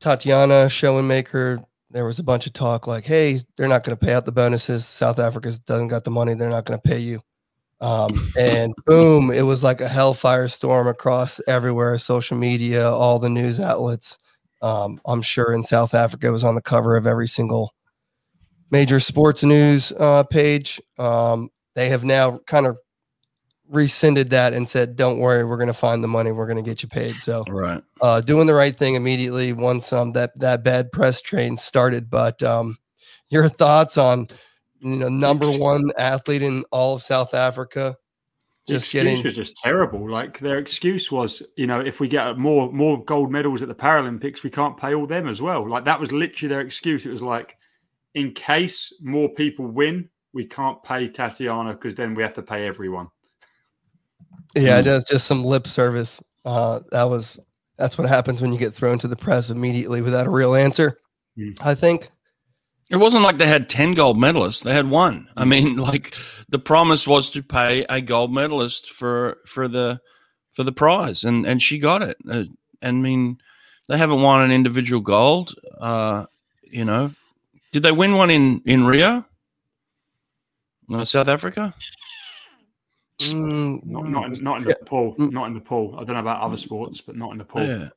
Tatjana 0.00 0.66
Schoenmaker 0.66 1.64
there 1.90 2.04
was 2.04 2.18
a 2.18 2.22
bunch 2.22 2.46
of 2.46 2.52
talk 2.52 2.86
like, 2.86 3.04
"Hey, 3.04 3.40
they're 3.56 3.66
not 3.68 3.82
going 3.82 3.96
to 3.96 4.06
pay 4.06 4.12
out 4.12 4.26
the 4.26 4.32
bonuses. 4.32 4.86
South 4.86 5.18
Africa 5.18 5.50
doesn't 5.64 5.88
got 5.88 6.04
the 6.04 6.10
money. 6.10 6.34
They're 6.34 6.50
not 6.50 6.66
going 6.66 6.78
to 6.78 6.88
pay 6.88 6.98
you." 6.98 7.22
Um, 7.82 8.30
and 8.36 8.72
boom, 8.86 9.32
it 9.32 9.42
was 9.42 9.64
like 9.64 9.80
a 9.80 9.88
hellfire 9.88 10.46
storm 10.46 10.86
across 10.86 11.40
everywhere, 11.48 11.98
social 11.98 12.36
media, 12.36 12.88
all 12.88 13.18
the 13.18 13.28
news 13.28 13.58
outlets. 13.58 14.18
Um, 14.62 15.00
I'm 15.04 15.20
sure 15.20 15.52
in 15.52 15.64
South 15.64 15.92
Africa, 15.92 16.28
it 16.28 16.30
was 16.30 16.44
on 16.44 16.54
the 16.54 16.62
cover 16.62 16.96
of 16.96 17.08
every 17.08 17.26
single 17.26 17.74
major 18.70 19.00
sports 19.00 19.42
news 19.42 19.92
uh, 19.98 20.22
page. 20.22 20.80
Um, 20.96 21.50
they 21.74 21.88
have 21.88 22.04
now 22.04 22.38
kind 22.46 22.66
of 22.66 22.78
rescinded 23.68 24.30
that 24.30 24.52
and 24.52 24.68
said, 24.68 24.94
"Don't 24.94 25.18
worry, 25.18 25.44
we're 25.44 25.56
going 25.56 25.66
to 25.66 25.74
find 25.74 26.04
the 26.04 26.08
money. 26.08 26.30
We're 26.30 26.46
going 26.46 26.62
to 26.62 26.68
get 26.68 26.84
you 26.84 26.88
paid." 26.88 27.16
So, 27.16 27.44
Right. 27.48 27.82
uh, 28.00 28.20
doing 28.20 28.46
the 28.46 28.54
right 28.54 28.76
thing 28.76 28.94
immediately 28.94 29.52
once 29.52 29.92
um, 29.92 30.12
that 30.12 30.38
that 30.38 30.62
bad 30.62 30.92
press 30.92 31.20
train 31.20 31.56
started. 31.56 32.08
But 32.08 32.44
um, 32.44 32.78
your 33.28 33.48
thoughts 33.48 33.98
on 33.98 34.28
you 34.82 34.96
know 34.96 35.08
number 35.08 35.46
one 35.50 35.90
athlete 35.96 36.42
in 36.42 36.64
all 36.70 36.94
of 36.96 37.02
South 37.02 37.34
Africa 37.34 37.96
The 38.66 38.74
just 38.74 38.86
excuse 38.86 39.02
getting 39.04 39.22
was 39.22 39.34
just 39.36 39.56
terrible. 39.56 40.10
Like 40.10 40.38
their 40.38 40.58
excuse 40.58 41.10
was, 41.10 41.42
you 41.56 41.66
know, 41.66 41.80
if 41.80 42.00
we 42.00 42.08
get 42.08 42.36
more 42.38 42.70
more 42.72 43.02
gold 43.04 43.30
medals 43.30 43.62
at 43.62 43.68
the 43.68 43.74
Paralympics, 43.74 44.42
we 44.42 44.50
can't 44.50 44.76
pay 44.76 44.94
all 44.94 45.06
them 45.06 45.26
as 45.28 45.40
well. 45.40 45.68
Like 45.68 45.84
that 45.84 45.98
was 46.00 46.12
literally 46.12 46.48
their 46.48 46.60
excuse. 46.60 47.06
It 47.06 47.10
was 47.10 47.22
like, 47.22 47.56
in 48.14 48.32
case 48.34 48.92
more 49.00 49.28
people 49.28 49.66
win, 49.66 50.08
we 50.32 50.44
can't 50.46 50.82
pay 50.82 51.08
Tatjana 51.08 51.72
because 51.72 51.94
then 51.94 52.14
we 52.14 52.22
have 52.22 52.34
to 52.34 52.42
pay 52.42 52.66
everyone. 52.66 53.08
yeah, 54.54 54.76
Mm. 54.76 54.80
it 54.80 54.82
does 54.84 55.04
just 55.04 55.26
some 55.26 55.44
lip 55.44 55.66
service. 55.66 56.20
Uh, 56.44 56.80
that 56.90 57.04
was 57.04 57.38
that's 57.78 57.96
what 57.98 58.08
happens 58.08 58.40
when 58.42 58.52
you 58.52 58.58
get 58.58 58.74
thrown 58.74 58.98
to 58.98 59.08
the 59.08 59.16
press 59.16 59.50
immediately 59.50 60.02
without 60.02 60.26
a 60.26 60.30
real 60.30 60.54
answer. 60.54 60.96
Mm. 61.38 61.56
I 61.62 61.74
think 61.74 62.10
It 62.92 63.00
wasn't 63.00 63.24
like 63.24 63.38
they 63.38 63.46
had 63.46 63.70
10 63.70 63.94
gold 63.94 64.18
medalists. 64.18 64.62
They 64.62 64.74
had 64.74 64.90
one. 64.90 65.26
I 65.34 65.46
mean, 65.46 65.76
like 65.90 66.14
the 66.50 66.58
promise 66.58 67.06
was 67.06 67.30
to 67.30 67.42
pay 67.42 67.86
a 67.88 68.02
gold 68.02 68.32
medalist 68.32 68.90
for 68.90 69.38
for 69.46 69.66
the 69.66 69.98
for 70.52 70.62
the 70.62 70.72
prize 70.72 71.24
and 71.24 71.46
and 71.46 71.62
she 71.62 71.78
got 71.78 72.02
it. 72.02 72.18
Uh, 72.30 72.44
I 72.82 72.90
mean, 72.90 73.38
they 73.88 73.96
haven't 73.96 74.20
won 74.20 74.42
an 74.42 74.50
individual 74.50 75.00
gold. 75.00 75.54
Uh, 75.80 76.26
you 76.62 76.84
know, 76.84 77.12
did 77.72 77.82
they 77.82 77.92
win 77.92 78.12
one 78.16 78.28
in 78.28 78.60
in 78.66 78.84
Rio? 78.84 79.24
No, 80.88 81.04
South 81.04 81.28
Africa? 81.28 81.74
mm, 83.20 83.82
Not 83.86 84.08
not 84.08 84.36
in, 84.36 84.44
not 84.44 84.60
in 84.60 84.68
the 84.68 84.76
pool. 84.84 85.14
Not 85.16 85.46
in 85.46 85.54
the 85.54 85.60
pool. 85.60 85.94
I 85.94 86.04
don't 86.04 86.14
know 86.14 86.20
about 86.20 86.42
other 86.42 86.58
sports, 86.58 87.00
but 87.00 87.16
not 87.16 87.32
in 87.32 87.38
the 87.38 87.44
pool. 87.44 87.66
Yeah. 87.66 87.88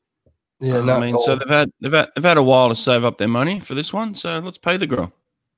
Yeah, 0.59 0.77
I 0.77 0.81
not 0.81 1.01
mean, 1.01 1.17
so 1.19 1.35
they've 1.35 1.49
had 1.49 1.71
they've 1.81 1.91
had 1.91 2.09
they've 2.15 2.23
had 2.23 2.37
a 2.37 2.43
while 2.43 2.69
to 2.69 2.75
save 2.75 3.03
up 3.03 3.17
their 3.17 3.27
money 3.27 3.59
for 3.59 3.75
this 3.75 3.91
one. 3.91 4.15
So 4.15 4.39
let's 4.39 4.57
pay 4.57 4.77
the 4.77 4.87
girl. 4.87 5.11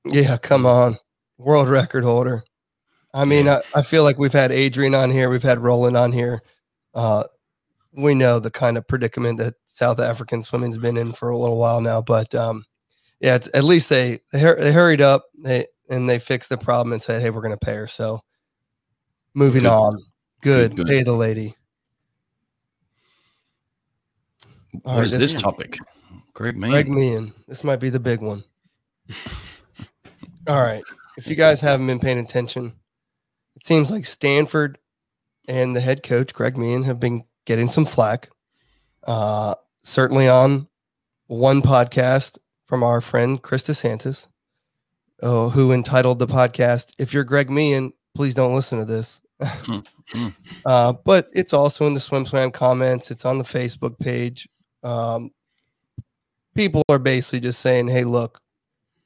Yeah, 0.04 0.36
come 0.36 0.66
on. 0.66 0.98
World 1.38 1.68
record 1.68 2.04
holder. 2.04 2.44
I 3.14 3.24
mean, 3.24 3.48
I, 3.48 3.62
I 3.74 3.82
feel 3.82 4.02
like 4.02 4.18
we've 4.18 4.32
had 4.32 4.52
Adrian 4.52 4.94
on 4.94 5.10
here, 5.10 5.30
we've 5.30 5.42
had 5.42 5.58
Roland 5.58 5.96
on 5.96 6.12
here. 6.12 6.42
Uh, 6.94 7.24
we 7.92 8.14
know 8.14 8.38
the 8.38 8.50
kind 8.50 8.76
of 8.76 8.86
predicament 8.86 9.38
that 9.38 9.54
South 9.66 9.98
African 9.98 10.42
swimming's 10.42 10.78
been 10.78 10.96
in 10.96 11.12
for 11.12 11.30
a 11.30 11.38
little 11.38 11.56
while 11.56 11.80
now, 11.80 12.02
but 12.02 12.34
um, 12.34 12.64
yeah, 13.20 13.36
it's, 13.36 13.48
at 13.54 13.64
least 13.64 13.88
they 13.88 14.20
they, 14.32 14.40
they 14.54 14.72
hurried 14.72 15.00
up 15.00 15.24
they 15.42 15.66
and 15.88 16.08
they 16.08 16.18
fixed 16.18 16.50
the 16.50 16.58
problem 16.58 16.92
and 16.92 17.02
said, 17.02 17.22
"Hey, 17.22 17.30
we're 17.30 17.40
going 17.40 17.56
to 17.58 17.64
pay 17.64 17.74
her." 17.74 17.86
So, 17.86 18.20
moving 19.34 19.62
Good. 19.62 19.72
on. 19.72 20.04
Good, 20.40 20.76
good. 20.76 20.86
pay 20.86 21.02
the 21.02 21.14
lady. 21.14 21.56
All 24.84 24.94
What 24.94 24.98
right, 24.98 25.06
is 25.06 25.12
this 25.12 25.32
this 25.32 25.42
topic? 25.42 25.78
Greg 26.34 26.56
Mean. 26.56 26.70
Greg 26.70 26.88
Meehan. 26.88 27.34
This 27.46 27.64
might 27.64 27.80
be 27.80 27.90
the 27.90 27.98
big 27.98 28.20
one. 28.20 28.44
All 30.46 30.60
right. 30.60 30.84
If 31.16 31.26
you 31.26 31.34
guys 31.34 31.60
haven't 31.60 31.86
been 31.86 31.98
paying 31.98 32.18
attention, 32.18 32.72
it 33.56 33.66
seems 33.66 33.90
like 33.90 34.06
Stanford 34.06 34.78
and 35.48 35.74
the 35.74 35.80
head 35.80 36.02
coach, 36.02 36.32
Greg 36.32 36.56
Meehan, 36.56 36.84
have 36.84 37.00
been 37.00 37.24
getting 37.44 37.66
some 37.66 37.84
flack. 37.84 38.30
Uh, 39.04 39.54
certainly 39.82 40.28
on 40.28 40.68
one 41.26 41.62
podcast 41.62 42.38
from 42.66 42.82
our 42.82 43.00
friend 43.00 43.42
Chris 43.42 43.64
DeSantis, 43.64 44.26
uh, 45.22 45.48
who 45.48 45.72
entitled 45.72 46.18
the 46.18 46.26
podcast, 46.26 46.92
If 46.98 47.12
You're 47.12 47.24
Greg 47.24 47.50
Meehan, 47.50 47.92
please 48.14 48.34
don't 48.34 48.54
listen 48.54 48.78
to 48.78 48.84
this. 48.84 49.20
Hmm, 49.42 49.78
hmm. 50.12 50.28
uh, 50.66 50.92
but 51.04 51.30
it's 51.32 51.52
also 51.52 51.86
in 51.86 51.94
the 51.94 52.00
Swim 52.00 52.26
Swam 52.26 52.50
comments, 52.50 53.10
it's 53.10 53.24
on 53.24 53.38
the 53.38 53.44
Facebook 53.44 53.98
page. 53.98 54.48
Um, 54.82 55.30
people 56.54 56.82
are 56.88 56.98
basically 56.98 57.40
just 57.40 57.60
saying, 57.60 57.88
hey, 57.88 58.04
look, 58.04 58.40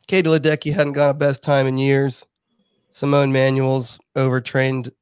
Katie 0.07 0.29
Ledecky 0.29 0.73
hadn't 0.73 0.95
got 0.95 1.11
a 1.11 1.15
best 1.15 1.43
time 1.43 1.67
in 1.67 1.79
years. 1.79 2.27
Simone 2.91 3.33
Manuel's 3.33 3.99
overtrained, 4.17 4.93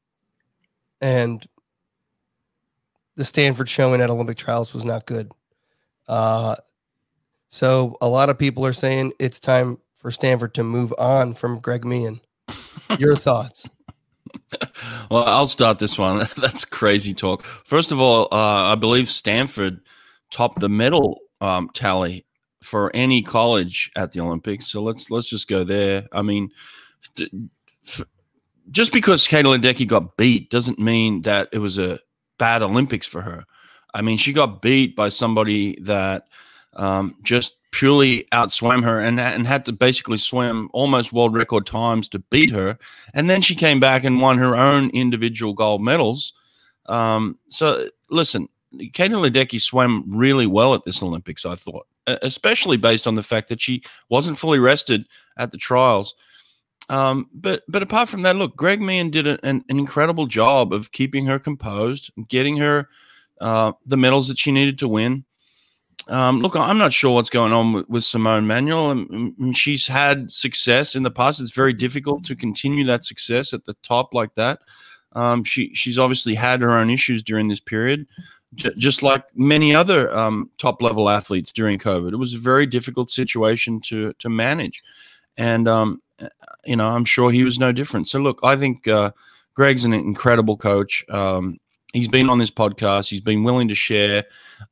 and 1.00 1.44
the 3.16 3.24
Stanford 3.24 3.68
showing 3.68 4.00
at 4.00 4.10
Olympic 4.10 4.36
trials 4.36 4.72
was 4.72 4.84
not 4.84 5.06
good. 5.06 5.32
Uh, 6.06 6.56
so 7.48 7.96
a 8.00 8.08
lot 8.08 8.30
of 8.30 8.38
people 8.38 8.64
are 8.64 8.72
saying 8.72 9.12
it's 9.18 9.40
time 9.40 9.78
for 9.94 10.10
Stanford 10.10 10.54
to 10.54 10.62
move 10.62 10.94
on 10.98 11.34
from 11.34 11.58
Greg 11.58 11.84
Meehan. 11.84 12.20
Your 12.98 13.16
thoughts? 13.16 13.68
Well, 15.10 15.24
I'll 15.24 15.46
start 15.46 15.78
this 15.78 15.98
one. 15.98 16.26
That's 16.36 16.64
crazy 16.64 17.14
talk. 17.14 17.44
First 17.64 17.92
of 17.92 18.00
all, 18.00 18.28
uh, 18.32 18.72
I 18.72 18.74
believe 18.76 19.08
Stanford 19.08 19.80
topped 20.30 20.60
the 20.60 20.68
medal 20.68 21.20
um, 21.40 21.70
tally 21.74 22.24
for 22.62 22.90
any 22.94 23.22
college 23.22 23.90
at 23.96 24.12
the 24.12 24.20
Olympics. 24.20 24.66
So 24.66 24.82
let's 24.82 25.10
let's 25.10 25.28
just 25.28 25.48
go 25.48 25.64
there. 25.64 26.06
I 26.12 26.22
mean, 26.22 26.50
just 28.70 28.92
because 28.92 29.26
Katie 29.26 29.48
Ledecky 29.48 29.86
got 29.86 30.16
beat 30.16 30.50
doesn't 30.50 30.78
mean 30.78 31.22
that 31.22 31.48
it 31.52 31.58
was 31.58 31.78
a 31.78 31.98
bad 32.38 32.62
Olympics 32.62 33.06
for 33.06 33.22
her. 33.22 33.44
I 33.94 34.02
mean, 34.02 34.18
she 34.18 34.32
got 34.32 34.62
beat 34.62 34.94
by 34.94 35.08
somebody 35.08 35.78
that 35.82 36.28
um, 36.74 37.16
just 37.22 37.56
purely 37.72 38.26
outswam 38.32 38.82
her 38.82 39.00
and, 39.00 39.20
and 39.20 39.46
had 39.46 39.64
to 39.64 39.72
basically 39.72 40.18
swim 40.18 40.68
almost 40.72 41.12
world 41.12 41.34
record 41.34 41.66
times 41.66 42.08
to 42.08 42.18
beat 42.18 42.50
her. 42.50 42.78
And 43.14 43.30
then 43.30 43.40
she 43.42 43.54
came 43.54 43.80
back 43.80 44.04
and 44.04 44.20
won 44.20 44.38
her 44.38 44.56
own 44.56 44.90
individual 44.90 45.54
gold 45.54 45.82
medals. 45.82 46.32
Um, 46.86 47.38
so 47.48 47.88
listen, 48.10 48.48
Katie 48.92 49.14
Ledecky 49.14 49.60
swam 49.60 50.04
really 50.06 50.46
well 50.46 50.74
at 50.74 50.84
this 50.84 51.02
Olympics, 51.02 51.44
I 51.44 51.54
thought, 51.54 51.86
especially 52.06 52.76
based 52.76 53.06
on 53.06 53.14
the 53.14 53.22
fact 53.22 53.48
that 53.48 53.60
she 53.60 53.82
wasn't 54.08 54.38
fully 54.38 54.58
rested 54.58 55.06
at 55.38 55.52
the 55.52 55.58
trials. 55.58 56.14
Um, 56.88 57.28
but 57.32 57.62
but 57.68 57.82
apart 57.82 58.08
from 58.08 58.22
that, 58.22 58.36
look, 58.36 58.56
Greg 58.56 58.80
Meehan 58.80 59.10
did 59.10 59.26
an, 59.26 59.38
an 59.44 59.64
incredible 59.68 60.26
job 60.26 60.72
of 60.72 60.90
keeping 60.92 61.26
her 61.26 61.38
composed, 61.38 62.10
getting 62.28 62.56
her 62.56 62.88
uh, 63.40 63.72
the 63.86 63.96
medals 63.96 64.28
that 64.28 64.38
she 64.38 64.52
needed 64.52 64.78
to 64.80 64.88
win. 64.88 65.24
Um, 66.08 66.40
look, 66.40 66.56
I'm 66.56 66.78
not 66.78 66.92
sure 66.92 67.14
what's 67.14 67.30
going 67.30 67.52
on 67.52 67.72
with, 67.72 67.88
with 67.88 68.04
Simone 68.04 68.46
Manuel. 68.46 68.90
Um, 68.90 69.34
mm, 69.38 69.56
she's 69.56 69.86
had 69.86 70.30
success 70.30 70.96
in 70.96 71.04
the 71.04 71.10
past. 71.10 71.40
It's 71.40 71.54
very 71.54 71.72
difficult 71.72 72.24
to 72.24 72.34
continue 72.34 72.84
that 72.84 73.04
success 73.04 73.52
at 73.52 73.64
the 73.64 73.74
top 73.82 74.12
like 74.12 74.34
that. 74.34 74.58
Um, 75.12 75.44
she 75.44 75.74
she's 75.74 75.98
obviously 75.98 76.34
had 76.34 76.60
her 76.60 76.76
own 76.76 76.90
issues 76.90 77.22
during 77.22 77.48
this 77.48 77.60
period, 77.60 78.06
j- 78.54 78.74
just 78.76 79.02
like 79.02 79.24
many 79.36 79.74
other 79.74 80.14
um, 80.14 80.50
top 80.58 80.82
level 80.82 81.08
athletes 81.08 81.52
during 81.52 81.78
COVID. 81.78 82.12
It 82.12 82.16
was 82.16 82.34
a 82.34 82.38
very 82.38 82.66
difficult 82.66 83.10
situation 83.10 83.80
to 83.82 84.12
to 84.14 84.28
manage, 84.28 84.82
and 85.36 85.68
um, 85.68 86.02
you 86.64 86.76
know 86.76 86.88
I'm 86.88 87.04
sure 87.04 87.30
he 87.30 87.44
was 87.44 87.58
no 87.58 87.72
different. 87.72 88.08
So 88.08 88.18
look, 88.18 88.40
I 88.42 88.56
think 88.56 88.88
uh, 88.88 89.12
Greg's 89.54 89.84
an 89.84 89.92
incredible 89.92 90.56
coach. 90.56 91.04
Um, 91.08 91.58
he's 91.92 92.08
been 92.08 92.30
on 92.30 92.38
this 92.38 92.50
podcast. 92.50 93.08
He's 93.08 93.20
been 93.20 93.44
willing 93.44 93.68
to 93.68 93.74
share. 93.74 94.24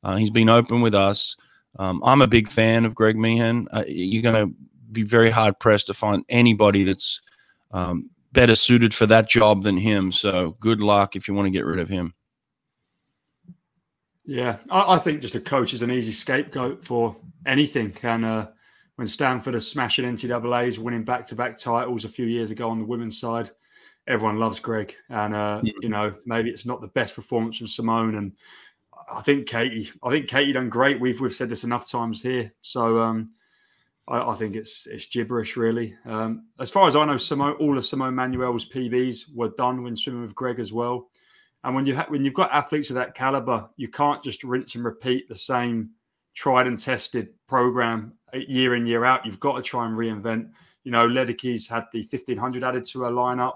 Uh, 0.03 0.15
he's 0.15 0.31
been 0.31 0.49
open 0.49 0.81
with 0.81 0.95
us. 0.95 1.35
Um, 1.77 2.01
I'm 2.03 2.21
a 2.21 2.27
big 2.27 2.49
fan 2.49 2.85
of 2.85 2.95
Greg 2.95 3.15
Meehan. 3.15 3.67
Uh, 3.71 3.83
you're 3.87 4.23
going 4.23 4.47
to 4.47 4.53
be 4.91 5.03
very 5.03 5.29
hard 5.29 5.59
pressed 5.59 5.87
to 5.87 5.93
find 5.93 6.23
anybody 6.29 6.83
that's 6.83 7.21
um, 7.71 8.09
better 8.31 8.55
suited 8.55 8.93
for 8.93 9.05
that 9.05 9.29
job 9.29 9.63
than 9.63 9.77
him. 9.77 10.11
So 10.11 10.57
good 10.59 10.81
luck 10.81 11.15
if 11.15 11.27
you 11.27 11.33
want 11.33 11.45
to 11.45 11.51
get 11.51 11.65
rid 11.65 11.79
of 11.79 11.89
him. 11.89 12.13
Yeah, 14.29 14.57
I, 14.69 14.93
I 14.95 14.99
think 14.99 15.21
just 15.21 15.33
a 15.33 15.39
coach 15.39 15.73
is 15.73 15.81
an 15.81 15.89
easy 15.89 16.11
scapegoat 16.11 16.85
for 16.85 17.15
anything. 17.47 17.97
And 18.03 18.23
uh, 18.23 18.47
when 18.95 19.07
Stanford 19.07 19.55
are 19.55 19.59
smashing 19.59 20.05
NCAA's, 20.05 20.77
winning 20.77 21.03
back-to-back 21.03 21.57
titles 21.57 22.05
a 22.05 22.09
few 22.09 22.27
years 22.27 22.51
ago 22.51 22.69
on 22.69 22.77
the 22.77 22.85
women's 22.85 23.19
side, 23.19 23.49
everyone 24.07 24.37
loves 24.37 24.59
Greg. 24.59 24.95
And 25.09 25.33
uh, 25.33 25.61
Yeah. 25.63 25.73
you 25.81 25.89
know, 25.89 26.13
maybe 26.27 26.51
it's 26.51 26.67
not 26.67 26.79
the 26.79 26.87
best 26.89 27.15
performance 27.15 27.57
from 27.57 27.65
Simone. 27.67 28.15
And 28.15 28.33
I 29.11 29.21
think 29.21 29.47
Katie, 29.47 29.89
I 30.03 30.11
think 30.11 30.27
Katie 30.27 30.53
done 30.53 30.69
great. 30.69 30.99
We've 30.99 31.19
we've 31.19 31.33
said 31.33 31.49
this 31.49 31.63
enough 31.63 31.89
times 31.89 32.21
here. 32.21 32.53
So 32.61 32.99
um, 32.99 33.33
I, 34.07 34.21
I 34.29 34.35
think 34.35 34.55
it's 34.55 34.85
it's 34.85 35.07
gibberish, 35.07 35.57
really. 35.57 35.95
Um, 36.05 36.45
as 36.59 36.69
far 36.69 36.87
as 36.87 36.95
I 36.95 37.03
know, 37.03 37.17
Simone, 37.17 37.53
all 37.53 37.79
of 37.79 37.85
Simone 37.87 38.13
Manuel's 38.13 38.69
PBs 38.69 39.33
were 39.33 39.49
done 39.57 39.81
when 39.81 39.95
swimming 39.95 40.21
with 40.21 40.35
Greg 40.35 40.59
as 40.59 40.71
well. 40.71 41.09
And 41.63 41.75
when 41.75 41.85
you 41.85 41.95
ha- 41.95 42.05
when 42.07 42.23
you've 42.23 42.33
got 42.33 42.51
athletes 42.51 42.89
of 42.89 42.95
that 42.95 43.15
caliber, 43.15 43.69
you 43.75 43.89
can't 43.89 44.23
just 44.23 44.43
rinse 44.43 44.75
and 44.75 44.83
repeat 44.83 45.27
the 45.27 45.35
same 45.35 45.91
tried 46.35 46.67
and 46.67 46.79
tested 46.79 47.29
program 47.47 48.13
uh, 48.33 48.37
year 48.37 48.75
in 48.75 48.85
year 48.85 49.03
out. 49.03 49.25
You've 49.25 49.39
got 49.39 49.57
to 49.57 49.61
try 49.61 49.85
and 49.85 49.97
reinvent. 49.97 50.49
You 50.83 50.91
know, 50.91 51.07
Ledecky's 51.07 51.67
had 51.67 51.85
the 51.91 51.99
1500 51.99 52.63
added 52.63 52.85
to 52.85 53.01
her 53.03 53.11
lineup. 53.11 53.55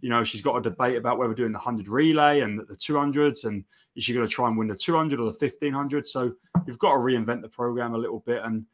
You 0.00 0.10
know, 0.10 0.22
she's 0.22 0.42
got 0.42 0.56
a 0.56 0.62
debate 0.62 0.96
about 0.96 1.18
whether 1.18 1.34
doing 1.34 1.52
the 1.52 1.58
100 1.58 1.88
relay 1.88 2.40
and 2.40 2.60
the 2.60 2.76
200s, 2.76 3.44
and 3.44 3.64
is 3.96 4.04
she 4.04 4.14
going 4.14 4.26
to 4.26 4.32
try 4.32 4.48
and 4.48 4.56
win 4.56 4.68
the 4.68 4.76
200 4.76 5.20
or 5.20 5.24
the 5.24 5.38
1500? 5.38 6.06
So 6.06 6.32
you've 6.66 6.78
got 6.78 6.92
to 6.92 6.98
reinvent 6.98 7.42
the 7.42 7.48
program 7.48 7.94
a 7.94 7.98
little 7.98 8.20
bit. 8.20 8.42
And, 8.44 8.64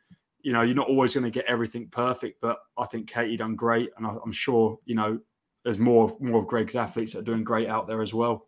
you 0.43 0.53
know, 0.53 0.61
you're 0.61 0.77
not 0.77 0.89
always 0.89 1.15
going 1.15 1.25
to 1.25 1.31
get 1.31 1.47
everything 1.47 1.89
perfect, 1.89 2.41
but 2.41 2.59
I 2.77 2.85
think 2.87 3.11
Katie 3.11 3.39
done 3.39 3.57
great. 3.57 3.91
And 3.97 4.07
I, 4.07 4.15
I'm 4.25 4.33
sure, 4.33 4.79
you 4.85 4.95
know, 4.95 5.19
there's 5.65 5.79
more, 5.79 6.15
more 6.21 6.43
of 6.43 6.47
Greg's 6.47 6.77
athletes 6.77 7.15
that 7.15 7.21
are 7.21 7.23
doing 7.23 7.43
great 7.43 7.69
out 7.69 7.89
there 7.89 8.03
as 8.03 8.15
well. 8.15 8.47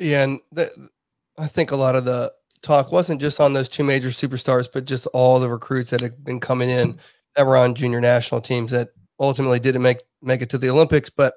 Yeah. 0.00 0.24
And 0.24 0.40
the, 0.52 0.88
I 1.38 1.46
think 1.46 1.70
a 1.70 1.76
lot 1.76 1.96
of 1.96 2.04
the 2.04 2.32
talk 2.62 2.92
wasn't 2.92 3.20
just 3.20 3.40
on 3.40 3.52
those 3.52 3.68
two 3.68 3.84
major 3.84 4.08
superstars, 4.08 4.68
but 4.72 4.84
just 4.84 5.06
all 5.08 5.38
the 5.38 5.48
recruits 5.48 5.90
that 5.90 6.00
had 6.00 6.24
been 6.24 6.40
coming 6.40 6.70
in 6.70 6.98
that 7.34 7.46
were 7.46 7.56
on 7.56 7.74
junior 7.74 8.00
national 8.00 8.40
teams 8.40 8.70
that 8.72 8.90
ultimately 9.20 9.60
didn't 9.60 9.82
make 9.82 10.02
make 10.22 10.42
it 10.42 10.50
to 10.50 10.58
the 10.58 10.70
Olympics. 10.70 11.10
But 11.10 11.34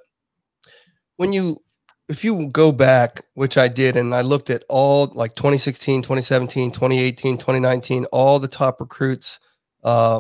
when 1.18 1.34
you 1.34 1.62
if 2.08 2.24
you 2.24 2.48
go 2.48 2.72
back, 2.72 3.22
which 3.36 3.58
I 3.58 3.68
did, 3.68 3.96
and 3.96 4.16
I 4.16 4.22
looked 4.22 4.50
at 4.50 4.64
all 4.68 5.12
like 5.14 5.36
2016, 5.36 6.02
2017, 6.02 6.72
2018, 6.72 7.38
2019, 7.38 8.06
all 8.06 8.40
the 8.40 8.48
top 8.48 8.82
recruits 8.82 9.40
uh, 9.84 10.20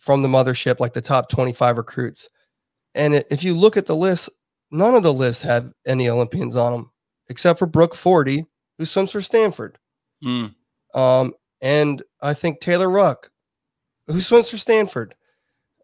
from 0.00 0.22
the 0.22 0.28
mothership, 0.28 0.78
like 0.78 0.92
the 0.92 1.00
top 1.00 1.28
25 1.28 1.78
recruits. 1.78 2.28
And 2.94 3.24
if 3.28 3.42
you 3.42 3.54
look 3.54 3.76
at 3.76 3.86
the 3.86 3.96
list, 3.96 4.30
none 4.70 4.94
of 4.94 5.02
the 5.02 5.12
lists 5.12 5.42
have 5.42 5.72
any 5.84 6.08
Olympians 6.08 6.54
on 6.54 6.72
them, 6.72 6.90
except 7.30 7.58
for 7.58 7.66
Brooke 7.66 7.94
Forde, 7.94 8.44
who 8.76 8.84
swims 8.84 9.12
for 9.12 9.22
Stanford. 9.22 9.78
Mm. 10.22 10.54
Um, 10.94 11.32
and 11.62 12.02
I 12.20 12.34
think 12.34 12.60
Taylor 12.60 12.90
Ruck, 12.90 13.30
who 14.08 14.20
swims 14.20 14.50
for 14.50 14.58
Stanford. 14.58 15.14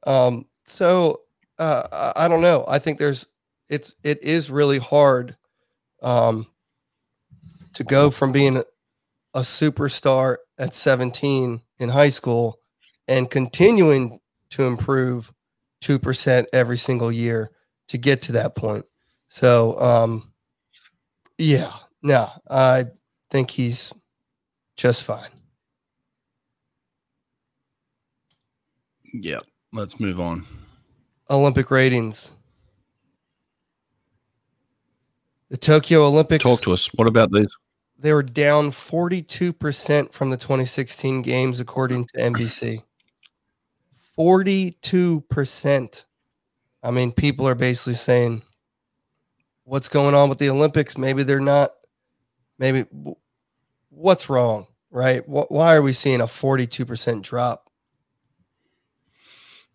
Um, 0.07 0.47
so 0.65 1.21
uh, 1.59 2.13
I 2.17 2.29
don't 2.29 2.43
know. 2.43 2.65
I 2.69 2.79
think 2.79 2.99
there's 2.99 3.27
it's 3.69 3.95
it 4.03 4.23
is 4.23 4.51
really 4.51 4.79
hard 4.79 5.37
um, 6.03 6.47
to 7.73 7.85
go 7.85 8.11
from 8.11 8.33
being 8.33 8.59
a 9.35 9.41
superstar 9.41 10.37
at 10.59 10.75
17 10.75 11.61
in 11.79 11.89
high 11.89 12.09
school 12.09 12.59
and 13.09 13.31
continuing 13.31 14.19
to 14.51 14.65
improve 14.65 15.33
2% 15.83 16.47
every 16.53 16.77
single 16.77 17.13
year 17.13 17.51
to 17.89 17.99
get 17.99 18.23
to 18.23 18.33
that 18.33 18.55
point. 18.55 18.85
So, 19.29 19.79
um, 19.81 20.33
yeah, 21.39 21.73
no, 22.03 22.31
I 22.49 22.87
think 23.31 23.51
he's 23.51 23.93
just 24.77 25.05
fine. 25.05 25.31
Yeah, 29.13 29.41
let's 29.73 29.99
move 29.99 30.21
on. 30.21 30.47
Olympic 31.31 31.71
ratings. 31.71 32.31
The 35.49 35.57
Tokyo 35.57 36.07
Olympics. 36.07 36.43
Talk 36.43 36.61
to 36.63 36.73
us. 36.73 36.89
What 36.95 37.07
about 37.07 37.31
these? 37.33 37.49
They 37.99 38.13
were 38.13 38.23
down 38.23 38.71
42% 38.71 40.13
from 40.13 40.31
the 40.31 40.37
2016 40.37 41.23
games, 41.23 41.61
according 41.61 42.07
to 42.07 42.19
NBC. 42.19 42.83
42%. 44.19 46.05
I 46.83 46.91
mean, 46.91 47.13
people 47.13 47.49
are 47.49 47.55
basically 47.55 47.95
saying, 47.95 48.43
what's 49.67 49.89
going 49.89 50.15
on 50.15 50.29
with 50.31 50.39
the 50.39 50.49
Olympics? 50.49 50.97
Maybe 50.97 51.23
they're 51.23 51.41
not. 51.41 51.75
Maybe 52.59 52.87
what's 53.91 54.31
wrong, 54.31 54.67
right? 54.91 55.23
Why 55.29 55.77
are 55.77 55.83
we 55.83 55.93
seeing 55.93 56.23
a 56.23 56.27
42% 56.27 57.21
drop? 57.21 57.69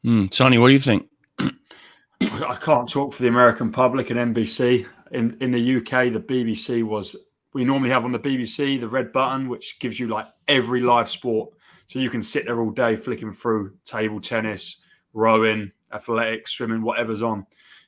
Mm, 0.04 0.34
Sonny, 0.34 0.58
what 0.58 0.68
do 0.68 0.74
you 0.74 0.80
think? 0.80 1.08
I 1.40 2.58
can't 2.60 2.90
talk 2.90 3.14
for 3.14 3.22
the 3.22 3.30
American 3.30 3.72
public 3.72 4.10
and 4.10 4.36
NBC. 4.36 4.88
In 5.12 5.38
in 5.42 5.52
the 5.52 5.78
UK, 5.78 6.14
the 6.14 6.22
BBC 6.22 6.84
was 6.84 7.16
we 7.54 7.66
normally 7.66 7.90
have 7.90 8.06
on 8.06 8.12
the 8.12 8.20
BBC 8.20 8.80
the 8.80 8.88
red 8.88 9.12
button, 9.12 9.50
which 9.50 9.80
gives 9.80 10.00
you 10.00 10.08
like 10.08 10.28
every 10.48 10.80
live 10.80 11.10
sport. 11.10 11.52
So 11.88 12.00
you 12.00 12.10
can 12.10 12.22
sit 12.22 12.46
there 12.46 12.62
all 12.62 12.72
day 12.72 12.96
flicking 12.96 13.34
through 13.34 13.76
table 13.86 14.22
tennis, 14.22 14.78
rowing, 15.14 15.72
athletics, 15.94 16.54
swimming, 16.54 16.82
whatever's 16.82 17.22
on. 17.22 17.46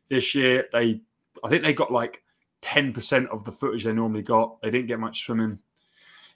This 0.09 0.35
year, 0.35 0.65
they 0.73 1.01
I 1.43 1.49
think 1.49 1.63
they 1.63 1.73
got 1.73 1.91
like 1.91 2.23
10% 2.61 3.27
of 3.27 3.43
the 3.43 3.51
footage 3.51 3.83
they 3.83 3.93
normally 3.93 4.21
got. 4.21 4.61
They 4.61 4.71
didn't 4.71 4.87
get 4.87 4.99
much 4.99 5.25
swimming. 5.25 5.59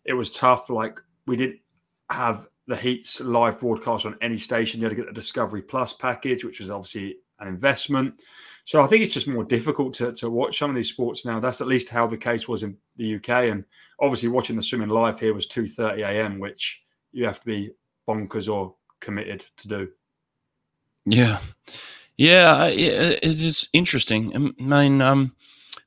It 0.06 0.14
was 0.14 0.30
tough. 0.30 0.70
Like 0.70 1.00
we 1.26 1.38
didn't 1.38 1.60
have 2.10 2.48
the 2.68 2.76
heats 2.76 3.22
live 3.22 3.60
broadcast 3.60 4.06
on 4.06 4.18
any 4.22 4.38
station. 4.38 4.80
You 4.80 4.86
had 4.86 4.96
to 4.96 4.96
get 4.96 5.06
the 5.08 5.14
Discovery 5.14 5.62
Plus 5.62 5.94
package, 5.94 6.44
which 6.44 6.60
was 6.60 6.70
obviously 6.70 7.18
an 7.40 7.48
investment. 7.48 8.22
So 8.66 8.84
I 8.84 8.88
think 8.88 9.04
it's 9.04 9.14
just 9.14 9.28
more 9.28 9.46
difficult 9.46 9.94
to, 9.96 10.12
to 10.14 10.30
watch 10.30 10.60
some 10.60 10.70
of 10.70 10.76
these 10.76 10.90
sports 10.90 11.24
now. 11.24 11.40
That's 11.40 11.62
at 11.62 11.68
least 11.68 11.88
how 11.88 12.06
the 12.06 12.18
case 12.18 12.50
was 12.50 12.64
in 12.64 12.78
the 12.98 13.16
UK. 13.16 13.30
And 13.30 13.64
obviously 14.02 14.28
watching 14.28 14.58
the 14.58 14.62
swimming 14.62 14.90
live 14.90 15.20
here 15.20 15.34
was 15.34 15.48
2.30 15.48 16.00
a.m., 16.00 16.40
which 16.40 16.84
you 17.14 17.26
have 17.26 17.40
to 17.40 17.46
be 17.46 17.72
bonkers 18.08 18.54
or 18.54 18.76
committed 19.00 19.46
to 19.58 19.68
do. 19.70 19.88
Yeah. 21.06 21.40
Yeah, 22.18 22.66
it 22.66 23.24
is 23.24 23.70
interesting. 23.74 24.36
I 24.36 24.62
mean, 24.62 25.02
um, 25.02 25.36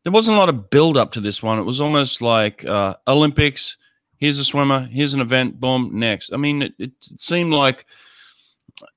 there 0.04 0.12
wasn't 0.12 0.36
a 0.36 0.40
lot 0.40 0.48
of 0.48 0.70
build 0.70 0.96
up 0.96 1.12
to 1.12 1.20
this 1.20 1.42
one. 1.42 1.58
It 1.58 1.64
was 1.64 1.80
almost 1.80 2.22
like 2.22 2.64
uh, 2.64 2.94
Olympics. 3.08 3.76
Here's 4.16 4.38
a 4.38 4.44
swimmer. 4.44 4.80
Here's 4.80 5.12
an 5.12 5.20
event. 5.20 5.58
Boom. 5.58 5.90
Next. 5.92 6.32
I 6.32 6.36
mean, 6.36 6.62
it, 6.62 6.74
it 6.78 6.92
seemed 7.16 7.52
like 7.52 7.84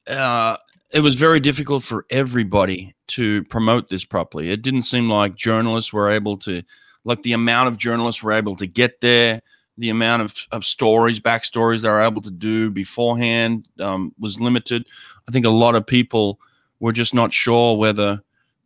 uh, 0.08 0.58
it 0.94 1.00
was 1.00 1.16
very 1.16 1.40
difficult 1.40 1.84
for 1.84 2.06
everybody 2.12 2.94
to 3.08 3.44
promote 3.46 3.90
this 3.90 4.06
properly. 4.06 4.52
It 4.52 4.62
didn't 4.62 4.84
seem 4.84 5.10
like 5.10 5.36
journalists 5.36 5.92
were 5.92 6.10
able 6.10 6.38
to, 6.38 6.62
like 7.04 7.24
the 7.24 7.34
amount 7.34 7.68
of 7.68 7.78
journalists 7.78 8.22
were 8.22 8.32
able 8.32 8.56
to 8.58 8.68
get 8.68 9.02
there, 9.02 9.42
the 9.78 9.90
amount 9.90 10.22
of, 10.22 10.36
of 10.52 10.66
stories, 10.66 11.20
backstories 11.20 11.82
they 11.82 11.90
were 11.90 12.00
able 12.00 12.22
to 12.22 12.32
do 12.32 12.70
beforehand 12.70 13.68
um, 13.80 14.14
was 14.20 14.40
limited. 14.40 14.86
I 15.28 15.32
think 15.32 15.46
a 15.46 15.50
lot 15.50 15.74
of 15.74 15.88
people 15.88 16.40
were 16.80 16.94
just 16.94 17.14
not 17.14 17.34
sure 17.34 17.78
whether, 17.78 18.22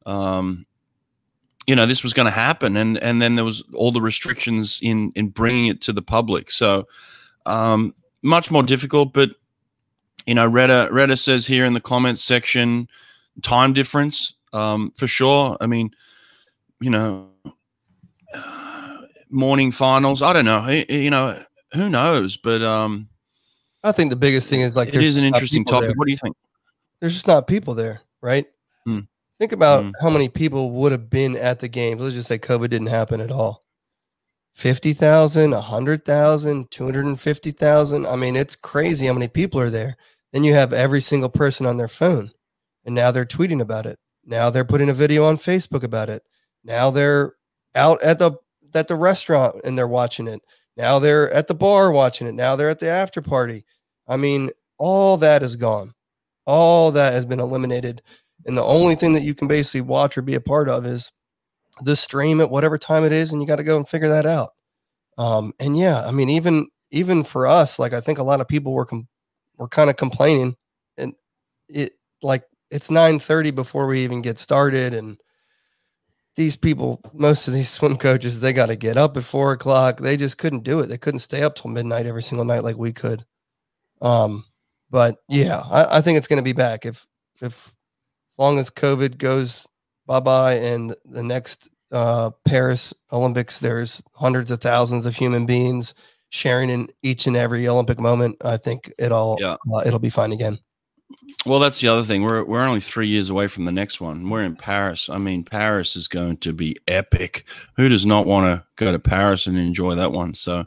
um, 0.06 0.66
you 1.66 1.76
know, 1.76 1.86
this 1.86 2.04
was 2.04 2.14
going 2.14 2.26
to 2.26 2.32
happen, 2.32 2.78
and 2.78 2.98
and 2.98 3.22
then 3.22 3.36
there 3.36 3.46
was 3.46 3.64
all 3.74 3.92
the 3.92 4.02
restrictions 4.02 4.80
in 4.82 5.12
in 5.16 5.30
bringing 5.30 5.68
it 5.68 5.82
to 5.82 5.94
the 5.94 6.02
public. 6.02 6.52
So 6.52 6.88
um, 7.46 7.94
much 8.22 8.52
more 8.52 8.64
difficult, 8.64 9.14
but 9.14 9.32
you 10.26 10.36
know, 10.36 10.48
Retta 10.48 10.90
Retta 10.92 11.18
says 11.18 11.46
here 11.46 11.66
in 11.66 11.74
the 11.74 11.82
comments 11.82 12.24
section, 12.24 12.88
time 13.42 13.74
difference 13.74 14.34
um, 14.54 14.94
for 14.98 15.08
sure. 15.08 15.58
I 15.62 15.68
mean, 15.68 15.92
you 16.80 16.90
know, 16.90 17.30
uh, 18.34 18.98
morning 19.30 19.72
finals. 19.72 20.22
I 20.22 20.34
don't 20.34 20.46
know. 20.46 20.68
You 20.90 21.10
know, 21.10 21.44
who 21.74 21.90
knows? 21.90 22.38
But 22.38 22.62
um, 22.62 23.10
I 23.84 23.92
think 23.92 24.10
the 24.10 24.16
biggest 24.16 24.50
thing 24.50 24.62
is 24.62 24.76
like 24.76 24.90
it 24.90 25.04
is 25.04 25.16
an 25.16 25.26
interesting 25.26 25.66
topic. 25.66 25.90
There. 25.90 25.96
What 25.96 26.06
do 26.06 26.12
you 26.12 26.18
think? 26.18 26.36
There's 27.00 27.14
just 27.14 27.28
not 27.28 27.48
people 27.48 27.74
there, 27.74 28.02
right? 28.22 28.46
Hmm. 28.86 29.02
Think 29.40 29.52
about 29.52 29.84
hmm. 29.84 29.92
how 30.02 30.10
many 30.10 30.30
people 30.30 30.72
would 30.72 30.92
have 30.92 31.10
been 31.10 31.36
at 31.36 31.60
the 31.60 31.68
game. 31.68 31.98
Let's 31.98 32.16
just 32.16 32.28
say 32.28 32.40
COVID 32.40 32.70
didn't 32.70 32.88
happen 32.88 33.22
at 33.22 33.32
all. 33.32 33.64
50,000, 34.54 35.52
100,000, 35.52 36.72
250,000. 36.72 38.06
I 38.08 38.16
mean, 38.16 38.36
it's 38.36 38.56
crazy 38.56 39.06
how 39.06 39.14
many 39.14 39.28
people 39.28 39.60
are 39.60 39.70
there. 39.70 39.98
Then 40.34 40.44
you 40.44 40.54
have 40.54 40.74
every 40.74 41.02
single 41.02 41.30
person 41.30 41.68
on 41.68 41.78
their 41.78 41.88
phone, 41.88 42.32
and 42.84 42.96
now 42.96 43.12
they're 43.12 43.26
tweeting 43.26 43.62
about 43.62 43.86
it. 43.86 44.00
Now 44.26 44.50
they're 44.50 44.66
putting 44.66 44.90
a 44.90 44.94
video 44.94 45.24
on 45.26 45.38
Facebook 45.38 45.84
about 45.84 46.10
it. 46.10 46.24
Now 46.64 46.92
they're 46.92 47.36
out 47.76 48.04
at 48.04 48.20
the 48.20 48.34
at 48.74 48.88
the 48.88 48.96
restaurant 48.96 49.62
and 49.64 49.78
they're 49.78 49.88
watching 49.88 50.28
it. 50.28 50.42
Now 50.76 51.00
they're 51.00 51.32
at 51.32 51.48
the 51.48 51.56
bar 51.56 51.92
watching 51.92 52.28
it. 52.28 52.34
Now 52.34 52.56
they're 52.56 52.70
at 52.70 52.80
the 52.80 52.90
after 52.90 53.22
party. 53.22 53.66
I 54.08 54.18
mean, 54.18 54.52
all 54.78 55.18
that 55.18 55.44
is 55.44 55.56
gone. 55.56 55.94
All 56.48 56.92
that 56.94 57.14
has 57.14 57.26
been 57.28 57.40
eliminated. 57.40 58.02
And 58.48 58.58
the 58.58 58.64
only 58.64 58.96
thing 58.96 59.14
that 59.14 59.24
you 59.24 59.36
can 59.36 59.48
basically 59.48 59.82
watch 59.82 60.18
or 60.18 60.24
be 60.24 60.34
a 60.36 60.42
part 60.42 60.70
of 60.70 60.88
is 60.88 61.12
the 61.84 61.96
stream 61.96 62.42
at 62.42 62.50
whatever 62.50 62.80
time 62.80 63.04
it 63.04 63.12
is, 63.12 63.32
and 63.32 63.42
you 63.42 63.48
got 63.48 63.58
to 63.58 63.64
go 63.64 63.78
and 63.78 63.88
figure 63.88 64.10
that 64.10 64.26
out. 64.26 64.54
Um, 65.20 65.54
and 65.60 65.78
yeah, 65.78 66.04
I 66.04 66.12
mean, 66.12 66.30
even 66.30 66.68
even 66.90 67.24
for 67.24 67.46
us, 67.46 67.78
like 67.78 67.94
I 67.94 68.02
think 68.02 68.18
a 68.18 68.24
lot 68.24 68.42
of 68.42 68.48
people 68.48 68.74
were 68.74 68.86
com- 68.86 69.08
we're 69.58 69.68
kind 69.68 69.90
of 69.90 69.98
complaining 69.98 70.56
and 70.98 71.14
it 71.68 71.94
like 72.22 72.44
it's 72.72 72.92
9 72.92 73.20
30 73.20 73.52
before 73.52 73.88
we 73.88 74.04
even 74.04 74.22
get 74.22 74.40
started 74.40 74.94
and 74.94 75.18
these 76.36 76.56
people 76.56 77.02
most 77.14 77.48
of 77.48 77.54
these 77.54 77.70
swim 77.78 77.98
coaches 77.98 78.40
they 78.40 78.54
got 78.54 78.68
to 78.68 78.76
get 78.76 78.98
up 78.98 79.18
at 79.18 79.24
four 79.24 79.52
o'clock 79.52 80.00
they 80.00 80.18
just 80.18 80.38
couldn't 80.38 80.64
do 80.64 80.80
it 80.80 80.88
they 80.88 80.98
couldn't 80.98 81.20
stay 81.20 81.44
up 81.44 81.56
till 81.56 81.72
midnight 81.72 82.06
every 82.06 82.24
single 82.24 82.46
night 82.46 82.64
like 82.64 82.78
we 82.78 82.94
could 82.94 83.26
um 84.02 84.46
but 84.90 85.18
yeah 85.30 85.60
i, 85.72 85.98
I 85.98 86.02
think 86.02 86.18
it's 86.18 86.28
going 86.28 86.38
to 86.38 86.44
be 86.44 86.54
back 86.54 86.86
if 86.86 87.06
if 87.42 87.76
as 88.32 88.40
long 88.40 88.60
as 88.60 88.70
covid 88.70 89.18
goes 89.18 89.66
bye-bye 90.06 90.56
and 90.56 90.96
the 91.06 91.24
next 91.24 91.70
uh 91.92 92.32
paris 92.46 92.94
olympics 93.12 93.60
there's 93.60 94.02
hundreds 94.14 94.52
of 94.52 94.62
thousands 94.62 95.06
of 95.06 95.16
human 95.16 95.46
beings 95.46 95.94
sharing 96.30 96.70
in 96.70 96.90
each 97.04 97.28
and 97.28 97.38
every 97.38 97.68
Olympic 97.68 98.00
moment, 98.00 98.36
I 98.42 98.58
think 98.58 98.92
it'll 98.98 99.38
Yeah. 99.40 99.56
uh, 99.74 99.84
it'll 99.86 100.00
be 100.00 100.10
fine 100.10 100.32
again. 100.32 100.60
Well, 101.46 101.60
that's 101.60 101.80
the 101.80 101.88
other 101.88 102.04
thing. 102.04 102.24
We're 102.24 102.44
we're 102.44 102.66
only 102.66 102.82
three 102.82 103.08
years 103.08 103.30
away 103.30 103.48
from 103.48 103.64
the 103.64 103.72
next 103.72 104.02
one. 104.02 104.30
We're 104.30 104.44
in 104.44 104.58
Paris. 104.58 105.10
I 105.10 105.18
mean, 105.20 105.46
Paris 105.46 105.96
is 105.96 106.08
going 106.10 106.38
to 106.38 106.52
be 106.52 106.76
epic. 106.88 107.46
Who 107.78 107.88
does 107.88 108.06
not 108.06 108.26
want 108.26 108.46
to 108.52 108.66
go 108.76 108.92
to 108.92 109.00
Paris 109.00 109.48
and 109.48 109.58
enjoy 109.58 109.96
that 109.96 110.12
one? 110.12 110.34
So, 110.34 110.66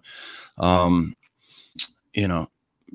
um, 0.56 1.14
you 2.14 2.26
know, 2.26 2.48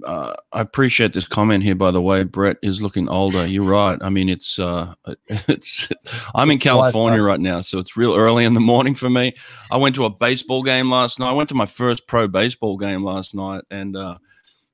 uh, 0.04 0.34
I 0.52 0.62
appreciate 0.62 1.14
this 1.14 1.28
comment 1.28 1.64
here. 1.64 1.76
By 1.76 1.92
the 1.92 2.02
way, 2.02 2.24
Brett 2.24 2.58
is 2.62 2.82
looking 2.82 3.08
older. 3.10 3.46
You're 3.46 3.64
right. 3.64 3.98
I 4.02 4.10
mean, 4.10 4.30
it's 4.30 4.60
uh, 4.60 4.94
it's. 5.28 5.88
I'm 6.34 6.50
in 6.50 6.58
It's 6.58 6.66
a 6.66 6.74
lifetime. 6.74 6.92
California 6.92 7.22
right 7.24 7.40
now, 7.40 7.62
so 7.62 7.80
it's 7.80 7.96
real 7.96 8.16
early 8.16 8.46
in 8.46 8.54
the 8.54 8.60
morning 8.60 8.96
for 8.96 9.10
me. 9.10 9.34
I 9.72 9.78
went 9.78 9.96
to 9.96 10.06
a 10.06 10.10
baseball 10.10 10.64
game 10.64 10.90
last 10.92 11.20
night. 11.20 11.30
I 11.30 11.34
went 11.34 11.50
to 11.50 11.56
my 11.56 11.66
first 11.66 12.08
pro 12.08 12.28
baseball 12.28 12.78
game 12.78 13.04
last 13.04 13.34
night, 13.36 13.64
and 13.72 13.96
uh, 13.96 14.18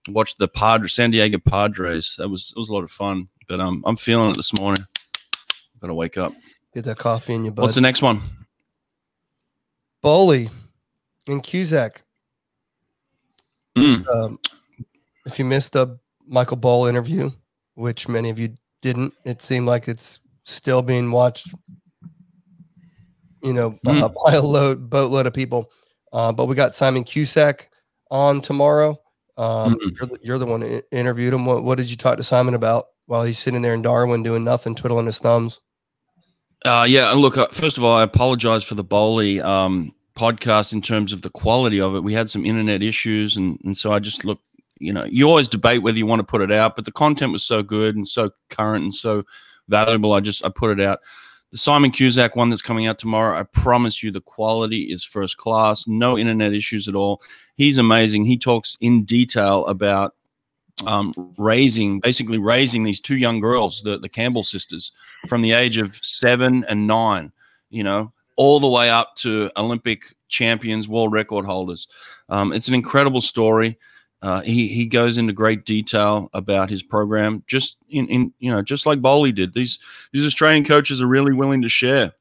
watched 0.08 0.38
the 0.40 0.48
Padre 0.48 0.88
San 0.88 1.12
Diego 1.12 1.38
Padres. 1.38 2.16
That 2.18 2.30
was 2.30 2.54
it 2.56 2.60
was 2.60 2.70
a 2.70 2.74
lot 2.74 2.84
of 2.84 2.92
fun. 2.92 3.28
But 3.48 3.60
um, 3.60 3.84
I'm 3.86 3.98
feeling 3.98 4.32
it 4.32 4.38
this 4.38 4.54
morning. 4.54 4.86
Gotta 5.82 5.94
wake 5.94 6.18
up. 6.18 6.34
Get 6.74 6.86
that 6.86 6.98
coffee 6.98 7.34
in 7.34 7.44
your 7.44 7.54
butt. 7.54 7.64
What's 7.64 7.76
the 7.76 7.82
next 7.82 8.02
one? 8.02 8.22
Bowley 10.02 10.50
and 11.28 11.44
Cusack. 11.44 12.04
Mm, 13.78 14.08
Um, 14.08 14.40
if 15.32 15.40
you 15.40 15.46
missed 15.46 15.74
the 15.74 15.98
Michael 16.28 16.58
Bohl 16.58 16.90
interview, 16.90 17.32
which 17.76 18.08
many 18.08 18.30
of 18.30 18.38
you 18.40 18.54
didn't, 18.82 19.14
it 19.26 19.42
seemed 19.42 19.68
like 19.68 19.88
it's 19.88 20.20
still 20.44 20.82
being 20.82 21.12
watched. 21.12 21.54
You 23.44 23.54
know, 23.54 23.72
Mm. 23.86 24.04
uh, 24.04 24.10
by 24.26 24.34
a 24.36 24.42
load 24.42 24.90
boatload 24.90 25.26
of 25.28 25.34
people. 25.34 25.72
Uh, 26.14 26.32
but 26.32 26.46
we 26.46 26.56
got 26.56 26.76
Simon 26.76 27.04
Cusack 27.04 27.70
on 28.10 28.42
tomorrow. 28.42 29.00
Um, 29.38 29.76
Mm. 29.76 29.98
you're, 29.98 30.08
the, 30.08 30.18
you're 30.22 30.38
the 30.38 30.46
one 30.46 30.60
that 30.60 30.86
interviewed 30.92 31.34
him. 31.34 31.46
What, 31.46 31.64
what 31.64 31.78
did 31.78 31.90
you 31.90 31.96
talk 31.98 32.18
to 32.18 32.24
Simon 32.24 32.54
about 32.54 32.88
while 33.06 33.24
he's 33.24 33.40
sitting 33.40 33.62
there 33.62 33.74
in 33.74 33.82
Darwin 33.82 34.22
doing 34.24 34.44
nothing, 34.44 34.76
twiddling 34.76 35.06
his 35.06 35.20
thumbs? 35.20 35.60
Uh, 36.66 36.86
yeah, 36.88 37.12
and 37.12 37.20
look, 37.22 37.38
uh, 37.38 37.48
first 37.48 37.78
of 37.78 37.84
all, 37.84 37.96
I 37.96 38.04
apologize 38.04 38.64
for 38.64 38.76
the 38.76 38.84
Bowley 38.84 39.42
um, 39.42 39.96
podcast 40.16 40.74
in 40.74 40.82
terms 40.82 41.12
of 41.12 41.24
the 41.24 41.30
quality 41.32 41.82
of 41.82 41.96
it. 41.96 42.04
We 42.04 42.14
had 42.14 42.30
some 42.30 42.46
internet 42.46 42.84
issues, 42.84 43.36
and, 43.38 43.60
and 43.64 43.76
so 43.76 43.92
I 43.92 43.98
just 44.00 44.24
look, 44.26 44.40
you 44.82 44.92
know, 44.92 45.06
you 45.06 45.28
always 45.30 45.48
debate 45.48 45.84
whether 45.84 45.98
you 45.98 46.06
want 46.06 46.20
to 46.20 46.26
put 46.26 46.42
it 46.42 46.52
out, 46.52 46.76
but 46.76 46.86
the 46.86 46.92
content 46.92 47.32
was 47.32 47.44
so 47.44 47.62
good 47.62 47.96
and 47.96 48.08
so 48.08 48.32
current 48.50 48.84
and 48.84 48.96
so 48.96 49.24
valuable. 49.68 50.14
I 50.14 50.20
just 50.20 50.44
I 50.44 50.50
put 50.50 50.78
it 50.78 50.84
out. 50.84 51.00
The 51.52 51.58
Simon 51.58 51.92
Cusack 51.92 52.36
one 52.36 52.50
that's 52.50 52.62
coming 52.62 52.88
out 52.88 52.98
tomorrow, 52.98 53.38
I 53.38 53.44
promise 53.44 54.02
you 54.02 54.10
the 54.10 54.22
quality 54.22 54.84
is 54.84 55.04
first 55.04 55.38
class, 55.38 55.86
no 55.86 56.18
internet 56.18 56.54
issues 56.54 56.88
at 56.88 56.96
all. 56.96 57.22
He's 57.56 57.78
amazing. 57.78 58.24
He 58.26 58.38
talks 58.38 58.78
in 58.80 59.04
detail 59.04 59.66
about 59.66 60.16
um, 60.86 61.14
raising, 61.38 62.00
basically 62.00 62.38
raising 62.38 62.84
these 62.84 63.02
two 63.02 63.18
young 63.18 63.42
girls, 63.42 63.84
the, 63.84 64.00
the 64.00 64.10
Campbell 64.10 64.44
sisters, 64.44 64.94
from 65.28 65.42
the 65.42 65.52
age 65.52 65.78
of 65.78 65.96
seven 66.02 66.64
and 66.70 66.88
nine, 66.88 67.34
you 67.70 67.84
know, 67.84 68.14
all 68.38 68.60
the 68.60 68.70
way 68.70 68.90
up 68.90 69.16
to 69.18 69.52
Olympic 69.58 70.16
champions, 70.30 70.88
world 70.88 71.12
record 71.12 71.46
holders. 71.46 71.88
Um, 72.30 72.54
it's 72.54 72.70
an 72.70 72.74
incredible 72.74 73.22
story. 73.22 73.78
Uh, 74.22 74.42
he 74.42 74.68
he 74.68 74.86
goes 74.86 75.18
into 75.18 75.34
great 75.34 75.66
detail 75.66 76.30
about 76.34 76.70
his 76.70 76.84
program, 76.84 77.44
just 77.48 77.78
in, 77.90 78.08
in 78.08 78.34
you 78.40 78.52
know, 78.52 78.62
just 78.62 78.86
like 78.86 79.02
Bowley 79.02 79.32
did. 79.32 79.54
These 79.54 79.80
these 80.12 80.26
Australian 80.26 80.64
coaches 80.64 81.02
are 81.02 81.08
really 81.08 81.34
willing 81.34 81.62
to 81.64 81.70
share, 81.70 82.14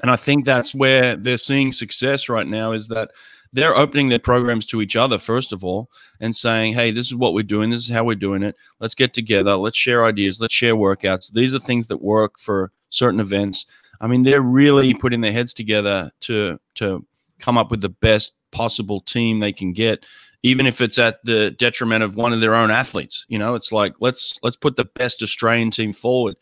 and 0.00 0.10
I 0.10 0.16
think 0.16 0.44
that's 0.44 0.74
where 0.74 1.16
they're 1.16 1.36
seeing 1.36 1.72
success 1.72 2.30
right 2.30 2.46
now. 2.46 2.72
Is 2.72 2.88
that 2.88 3.10
they're 3.52 3.76
opening 3.76 4.08
their 4.08 4.18
programs 4.18 4.64
to 4.66 4.80
each 4.80 4.96
other 4.96 5.18
first 5.18 5.52
of 5.52 5.62
all, 5.62 5.90
and 6.18 6.34
saying, 6.34 6.72
"Hey, 6.72 6.90
this 6.90 7.08
is 7.08 7.14
what 7.14 7.34
we're 7.34 7.42
doing. 7.42 7.68
This 7.68 7.82
is 7.82 7.90
how 7.90 8.04
we're 8.04 8.14
doing 8.14 8.42
it. 8.42 8.56
Let's 8.80 8.94
get 8.94 9.12
together. 9.12 9.56
Let's 9.56 9.76
share 9.76 10.06
ideas. 10.06 10.40
Let's 10.40 10.54
share 10.54 10.76
workouts. 10.76 11.30
These 11.30 11.54
are 11.54 11.60
things 11.60 11.88
that 11.88 12.00
work 12.00 12.38
for 12.38 12.72
certain 12.88 13.20
events." 13.20 13.66
I 14.00 14.06
mean, 14.06 14.22
they're 14.22 14.40
really 14.40 14.94
putting 14.94 15.20
their 15.20 15.32
heads 15.32 15.52
together 15.52 16.10
to 16.20 16.58
to 16.76 17.04
come 17.38 17.58
up 17.58 17.70
with 17.70 17.82
the 17.82 17.90
best 17.90 18.32
possible 18.50 19.02
team 19.02 19.38
they 19.38 19.52
can 19.52 19.74
get 19.74 20.06
even 20.48 20.66
if 20.66 20.80
it's 20.80 20.98
at 20.98 21.22
the 21.24 21.50
detriment 21.52 22.02
of 22.02 22.16
one 22.16 22.32
of 22.32 22.40
their 22.40 22.54
own 22.54 22.70
athletes 22.70 23.26
you 23.28 23.38
know 23.38 23.54
it's 23.54 23.70
like 23.70 23.94
let's 24.00 24.38
let's 24.42 24.56
put 24.56 24.76
the 24.76 24.84
best 24.94 25.22
australian 25.22 25.70
team 25.70 25.92
forward 25.92 26.36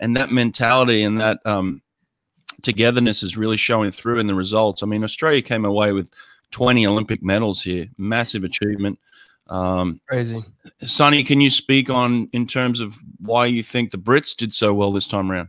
and 0.00 0.16
that 0.16 0.32
mentality 0.32 1.02
and 1.02 1.20
that 1.20 1.38
um, 1.44 1.82
togetherness 2.62 3.22
is 3.22 3.36
really 3.36 3.56
showing 3.56 3.90
through 3.90 4.18
in 4.18 4.26
the 4.26 4.34
results 4.34 4.82
i 4.82 4.86
mean 4.86 5.04
australia 5.04 5.42
came 5.42 5.64
away 5.64 5.92
with 5.92 6.10
20 6.50 6.86
olympic 6.86 7.22
medals 7.22 7.62
here 7.62 7.86
massive 7.98 8.44
achievement 8.44 8.98
um, 9.48 10.00
Crazy. 10.08 10.40
sonny 10.84 11.22
can 11.22 11.40
you 11.40 11.50
speak 11.50 11.90
on 11.90 12.28
in 12.32 12.46
terms 12.46 12.80
of 12.80 12.98
why 13.18 13.46
you 13.46 13.62
think 13.62 13.90
the 13.90 13.98
brits 13.98 14.34
did 14.36 14.52
so 14.52 14.72
well 14.72 14.92
this 14.92 15.08
time 15.08 15.30
around 15.30 15.48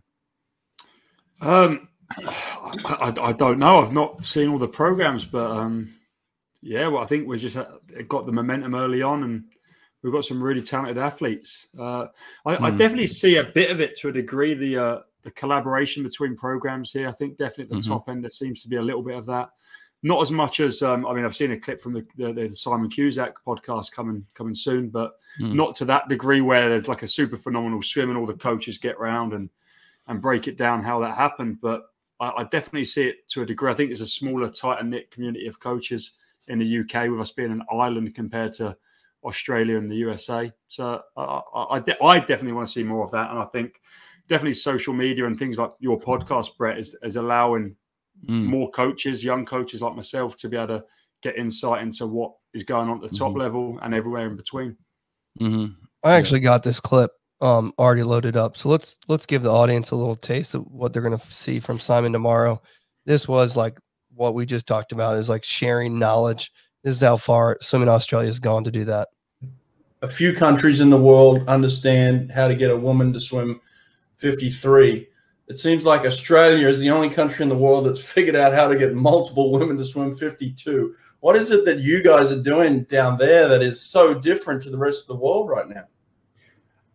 Um, 1.42 1.88
I, 2.20 2.76
I, 2.86 3.14
I 3.30 3.34
don't 3.34 3.58
know. 3.58 3.80
I've 3.80 3.94
not 3.94 4.24
seen 4.24 4.50
all 4.50 4.60
the 4.60 4.68
programs, 4.68 5.26
but 5.26 5.50
um, 5.50 5.94
yeah, 6.62 6.88
well, 6.88 7.04
I 7.04 7.08
think 7.08 7.28
we 7.28 7.38
just 7.40 7.58
uh, 7.58 7.66
got 8.08 8.26
the 8.26 8.32
momentum 8.32 8.76
early 8.76 9.02
on, 9.02 9.24
and 9.24 9.44
we've 10.02 10.14
got 10.14 10.26
some 10.26 10.42
really 10.42 10.62
talented 10.62 10.98
athletes. 10.98 11.68
Uh, 11.78 12.08
I, 12.46 12.58
I 12.58 12.70
Hmm. 12.72 12.78
definitely 12.78 13.08
see 13.08 13.38
a 13.38 13.44
bit 13.44 13.72
of 13.72 13.80
it 13.82 13.98
to 14.00 14.10
a 14.10 14.14
degree. 14.14 14.54
The 14.54 14.78
uh, 14.78 15.00
the 15.24 15.32
collaboration 15.32 16.04
between 16.04 16.36
programs 16.36 16.92
here. 16.92 17.08
I 17.08 17.12
think 17.12 17.38
definitely 17.38 17.76
at 17.76 17.84
the 17.84 17.90
Mhm. 17.90 17.90
top 17.90 18.10
end 18.10 18.24
there 18.24 18.32
seems 18.32 18.62
to 18.64 18.70
be 18.70 18.78
a 18.78 18.82
little 18.82 19.04
bit 19.04 19.18
of 19.18 19.26
that. 19.28 19.50
Not 20.04 20.22
as 20.22 20.32
much 20.32 20.60
as 20.60 20.82
um, 20.82 21.06
I 21.06 21.14
mean, 21.14 21.26
I've 21.26 21.36
seen 21.36 21.52
a 21.52 21.60
clip 21.60 21.80
from 21.80 21.94
the, 21.94 22.04
the, 22.18 22.34
the 22.34 22.56
Simon 22.56 22.90
Cusack 22.90 23.36
podcast 23.46 23.92
coming 23.92 24.26
coming 24.34 24.56
soon, 24.56 24.90
but 24.90 25.14
Hmm. 25.38 25.56
not 25.56 25.76
to 25.78 25.86
that 25.86 26.10
degree 26.10 26.42
where 26.42 26.70
there's 26.70 26.88
like 26.88 27.04
a 27.04 27.08
super 27.08 27.38
phenomenal 27.38 27.82
swim 27.84 28.10
and 28.10 28.18
all 28.18 28.26
the 28.26 28.34
coaches 28.34 28.78
get 28.78 29.00
round 29.00 29.34
and 29.34 29.50
and 30.08 30.22
break 30.22 30.48
it 30.48 30.58
down 30.58 30.82
how 30.82 31.00
that 31.00 31.16
happened. 31.16 31.62
But 31.62 31.84
I, 32.20 32.32
I 32.38 32.44
definitely 32.46 32.86
see 32.86 33.08
it 33.08 33.28
to 33.30 33.44
a 33.44 33.46
degree. 33.46 33.72
I 33.72 33.76
think 33.76 33.92
it's 33.92 34.02
a 34.02 34.08
smaller, 34.08 34.50
tighter 34.50 34.84
knit 34.84 35.12
community 35.12 35.46
of 35.46 35.60
coaches 35.60 36.14
in 36.48 36.60
the 36.60 36.80
UK, 36.80 37.10
with 37.10 37.22
us 37.22 37.32
being 37.32 37.52
an 37.52 37.64
island 37.72 38.14
compared 38.16 38.52
to 38.54 38.76
Australia 39.24 39.78
and 39.78 39.90
the 39.92 39.96
USA. 39.98 40.52
So 40.68 41.02
I, 41.16 41.22
I, 41.22 41.64
I, 41.76 41.80
de- 41.80 42.04
I 42.04 42.20
definitely 42.20 42.54
want 42.54 42.68
to 42.68 42.74
see 42.74 42.84
more 42.84 43.04
of 43.04 43.12
that. 43.12 43.30
And 43.30 43.40
I 43.40 43.46
think 43.46 43.80
definitely 44.28 44.56
social 44.56 44.94
media 44.94 45.26
and 45.26 45.38
things 45.38 45.58
like 45.58 45.72
your 45.80 46.00
podcast, 46.00 46.58
Brett, 46.58 46.78
is, 46.78 46.96
is 47.04 47.16
allowing 47.18 47.76
Mm. 48.28 48.46
more 48.46 48.70
coaches, 48.70 49.24
young 49.24 49.46
coaches 49.46 49.82
like 49.82 49.96
myself, 49.96 50.36
to 50.36 50.50
be 50.50 50.56
able 50.56 50.68
to 50.80 50.84
get 51.24 51.38
insight 51.38 51.82
into 51.82 52.06
what 52.06 52.34
is 52.54 52.62
going 52.64 52.88
on 52.88 53.04
at 53.04 53.10
the 53.10 53.18
top 53.18 53.32
Mhm. 53.32 53.38
level 53.40 53.80
and 53.82 53.96
everywhere 53.96 54.28
in 54.28 54.36
between. 54.36 54.78
Mhm. 55.40 55.76
I 56.04 56.14
actually 56.14 56.42
got 56.42 56.62
this 56.62 56.80
clip 56.80 57.10
um 57.40 57.74
already 57.80 58.04
loaded 58.04 58.36
up. 58.38 58.58
So 58.58 58.70
let's 58.70 58.98
let's 59.08 59.26
give 59.26 59.42
the 59.42 59.50
audience 59.52 59.90
a 59.90 59.96
little 59.96 60.16
taste 60.18 60.54
of 60.54 60.68
what 60.68 60.94
they're 60.94 61.02
gonna 61.02 61.18
see 61.18 61.60
from 61.60 61.80
Simon 61.80 62.12
tomorrow. 62.12 62.62
This 63.06 63.28
was 63.28 63.58
like 63.58 63.80
what 64.16 64.34
we 64.34 64.46
just 64.46 64.68
talked 64.68 64.92
about 64.92 65.18
is 65.18 65.30
like 65.30 65.44
sharing 65.44 65.98
knowledge. 65.98 66.52
This 66.84 66.96
is 66.96 67.02
how 67.02 67.18
far 67.18 67.58
Swimming 67.62 67.90
Australia 67.90 68.28
has 68.28 68.40
gone 68.40 68.64
to 68.64 68.72
do 68.72 68.86
that. 68.86 69.10
a 70.02 70.08
few 70.08 70.34
countries 70.34 70.80
in 70.80 70.90
the 70.90 70.98
world 70.98 71.48
understand 71.48 72.32
how 72.32 72.48
to 72.48 72.56
get 72.56 72.72
a 72.72 72.76
woman 72.76 73.14
to 73.14 73.20
swim 73.20 73.62
53. 74.18 75.08
It 75.48 75.60
seems 75.60 75.84
like 75.84 76.06
Australia 76.06 76.68
is 76.68 76.80
the 76.80 76.90
only 76.90 77.10
country 77.10 77.44
in 77.44 77.50
the 77.50 77.58
world 77.58 77.86
that's 77.86 78.04
figured 78.14 78.36
out 78.36 78.54
how 78.54 78.68
to 78.68 78.76
get 78.76 78.96
multiple 78.96 79.52
women 79.52 79.78
to 79.78 79.84
swim 79.84 80.16
52. 80.16 80.94
What 81.20 81.36
is 81.36 81.52
it 81.52 81.66
that 81.66 81.80
you 81.80 82.02
guys 82.02 82.32
are 82.32 82.42
doing 82.42 82.84
down 82.84 83.18
there 83.18 83.48
that 83.48 83.62
is 83.62 83.80
so 83.80 84.14
different 84.14 84.64
to 84.64 84.70
the 84.70 84.78
rest 84.78 85.04
of 85.04 85.08
the 85.08 85.24
world 85.24 85.50
right 85.50 85.70
now? 85.70 85.84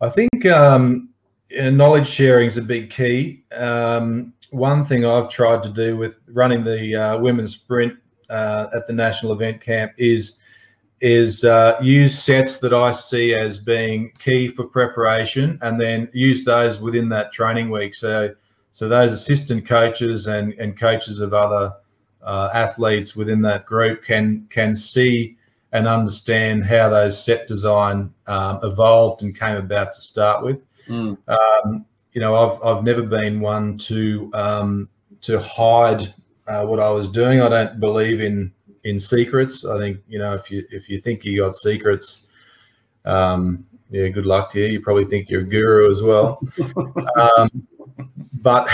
I 0.00 0.10
think 0.10 0.44
um, 0.46 1.10
knowledge 1.50 2.08
sharing 2.08 2.48
is 2.48 2.56
a 2.56 2.62
big 2.62 2.90
key. 2.90 3.44
Um, 3.52 4.34
one 4.50 4.84
thing 4.84 5.04
I've 5.04 5.28
tried 5.28 5.62
to 5.64 5.68
do 5.68 5.96
with 5.96 6.16
running 6.28 6.64
the 6.64 6.94
uh, 6.94 7.18
women's 7.18 7.54
sprint 7.54 7.94
uh, 8.30 8.66
at 8.74 8.86
the 8.86 8.92
national 8.92 9.32
event 9.32 9.60
camp 9.60 9.92
is 9.98 10.40
is 11.00 11.44
uh, 11.44 11.78
use 11.82 12.18
sets 12.18 12.58
that 12.58 12.72
I 12.72 12.90
see 12.90 13.34
as 13.34 13.58
being 13.58 14.12
key 14.18 14.48
for 14.48 14.64
preparation, 14.64 15.58
and 15.62 15.80
then 15.80 16.08
use 16.12 16.44
those 16.44 16.80
within 16.80 17.08
that 17.10 17.32
training 17.32 17.70
week. 17.70 17.94
So, 17.94 18.34
so 18.72 18.88
those 18.88 19.12
assistant 19.12 19.66
coaches 19.66 20.26
and 20.26 20.54
and 20.54 20.78
coaches 20.78 21.20
of 21.20 21.34
other 21.34 21.72
uh, 22.22 22.50
athletes 22.52 23.14
within 23.14 23.42
that 23.42 23.66
group 23.66 24.04
can 24.04 24.46
can 24.50 24.74
see 24.74 25.36
and 25.72 25.86
understand 25.86 26.64
how 26.64 26.88
those 26.88 27.22
set 27.22 27.46
design 27.46 28.12
um, 28.26 28.60
evolved 28.62 29.22
and 29.22 29.38
came 29.38 29.56
about 29.56 29.92
to 29.92 30.00
start 30.00 30.44
with. 30.44 30.58
Mm. 30.88 31.18
Um, 31.28 31.84
you 32.16 32.20
know, 32.20 32.34
I've 32.34 32.62
I've 32.64 32.82
never 32.82 33.02
been 33.02 33.40
one 33.40 33.76
to 33.76 34.30
um, 34.32 34.88
to 35.20 35.38
hide 35.38 36.14
uh, 36.46 36.64
what 36.64 36.80
I 36.80 36.88
was 36.88 37.10
doing. 37.10 37.42
I 37.42 37.48
don't 37.50 37.78
believe 37.78 38.22
in 38.22 38.50
in 38.84 38.98
secrets. 38.98 39.66
I 39.66 39.78
think 39.78 39.98
you 40.08 40.18
know 40.18 40.32
if 40.32 40.50
you 40.50 40.66
if 40.70 40.88
you 40.88 40.98
think 40.98 41.26
you 41.26 41.42
got 41.42 41.54
secrets, 41.54 42.22
um, 43.04 43.66
yeah, 43.90 44.08
good 44.08 44.24
luck 44.24 44.50
to 44.52 44.60
you. 44.60 44.64
You 44.64 44.80
probably 44.80 45.04
think 45.04 45.28
you're 45.28 45.42
a 45.42 45.44
guru 45.44 45.90
as 45.90 46.02
well. 46.02 46.40
um, 47.20 47.50
but 48.32 48.66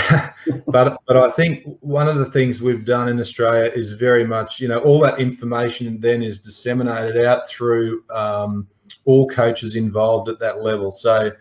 but 0.67 1.01
but 1.05 1.17
I 1.17 1.29
think 1.29 1.65
one 1.81 2.07
of 2.07 2.19
the 2.19 2.31
things 2.31 2.61
we've 2.61 2.85
done 2.85 3.09
in 3.09 3.19
Australia 3.19 3.69
is 3.75 3.91
very 3.91 4.25
much 4.25 4.61
you 4.61 4.69
know 4.69 4.79
all 4.79 5.01
that 5.01 5.19
information 5.19 5.99
then 5.99 6.23
is 6.23 6.39
disseminated 6.39 7.21
out 7.25 7.49
through 7.49 8.05
um, 8.09 8.69
all 9.03 9.27
coaches 9.27 9.75
involved 9.75 10.29
at 10.29 10.39
that 10.39 10.63
level. 10.63 10.93
So 10.93 11.33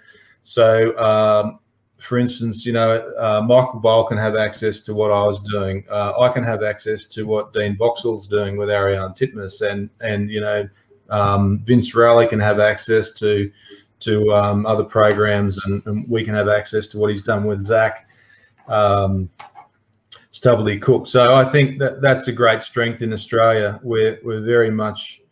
so 0.43 0.99
um, 0.99 1.61
for 2.03 2.19
instance, 2.19 2.67
you 2.67 2.73
know 2.73 3.13
uh, 3.19 3.43
Michael 3.47 3.81
Bohl 3.81 4.09
can 4.09 4.19
have 4.19 4.37
access 4.37 4.81
to 4.81 4.95
what 4.95 5.11
I 5.11 5.23
was 5.23 5.41
doing. 5.41 5.85
Uh, 5.91 6.19
I 6.19 6.29
can 6.31 6.45
have 6.45 6.63
access 6.63 7.07
to 7.07 7.25
what 7.25 7.53
Dean 7.53 7.77
Boxall's 7.77 8.27
doing 8.27 8.57
with 8.57 8.69
Ariarne 8.69 9.17
Titmus, 9.17 9.63
and 9.63 9.89
and 10.01 10.31
you 10.31 10.41
know 10.41 10.69
um, 11.11 11.63
Vince 11.65 11.95
Raleigh 11.95 12.27
can 12.27 12.41
have 12.41 12.59
access 12.61 13.13
to 13.15 13.51
to 14.01 14.35
um, 14.35 14.67
other 14.67 14.83
programs, 14.83 15.59
and, 15.65 15.81
and, 15.87 16.09
we 16.09 16.25
can 16.25 16.35
have 16.35 16.49
access 16.49 16.89
to 16.89 16.99
what 16.99 17.09
he's 17.09 17.23
done 17.23 17.45
with 17.45 17.61
Zach 17.61 18.09
um, 18.67 19.31
Stubblety 20.33 20.83
Cook. 20.83 21.07
So 21.07 21.35
I 21.35 21.45
think 21.45 21.79
that 21.79 22.01
that's 22.01 22.27
a 22.27 22.33
great 22.33 22.65
strength 22.65 23.03
in 23.03 23.13
Australia. 23.13 23.79
We're 23.83 24.19
we're 24.25 24.41
very 24.41 24.71
much 24.71 25.23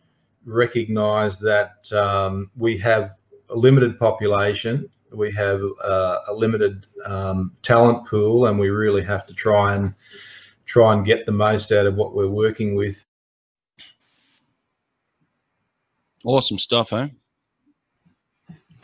recognise 0.45 1.37
that 1.39 1.91
um, 1.91 2.49
we 2.57 2.77
have 2.77 3.15
a 3.49 3.55
limited 3.55 3.99
population, 3.99 4.89
we 5.11 5.31
have 5.33 5.61
uh, 5.83 6.19
a 6.27 6.33
limited 6.33 6.85
um, 7.05 7.55
talent 7.61 8.07
pool, 8.07 8.47
and 8.47 8.57
we 8.57 8.69
really 8.69 9.03
have 9.03 9.25
to 9.27 9.33
try 9.33 9.75
and 9.75 9.93
try 10.65 10.93
and 10.93 11.05
get 11.05 11.25
the 11.25 11.31
most 11.31 11.71
out 11.71 11.85
of 11.85 11.95
what 11.95 12.13
we're 12.13 12.27
working 12.27 12.75
with. 12.75 13.03
Awesome 16.23 16.57
stuff, 16.57 16.93
eh? 16.93 17.07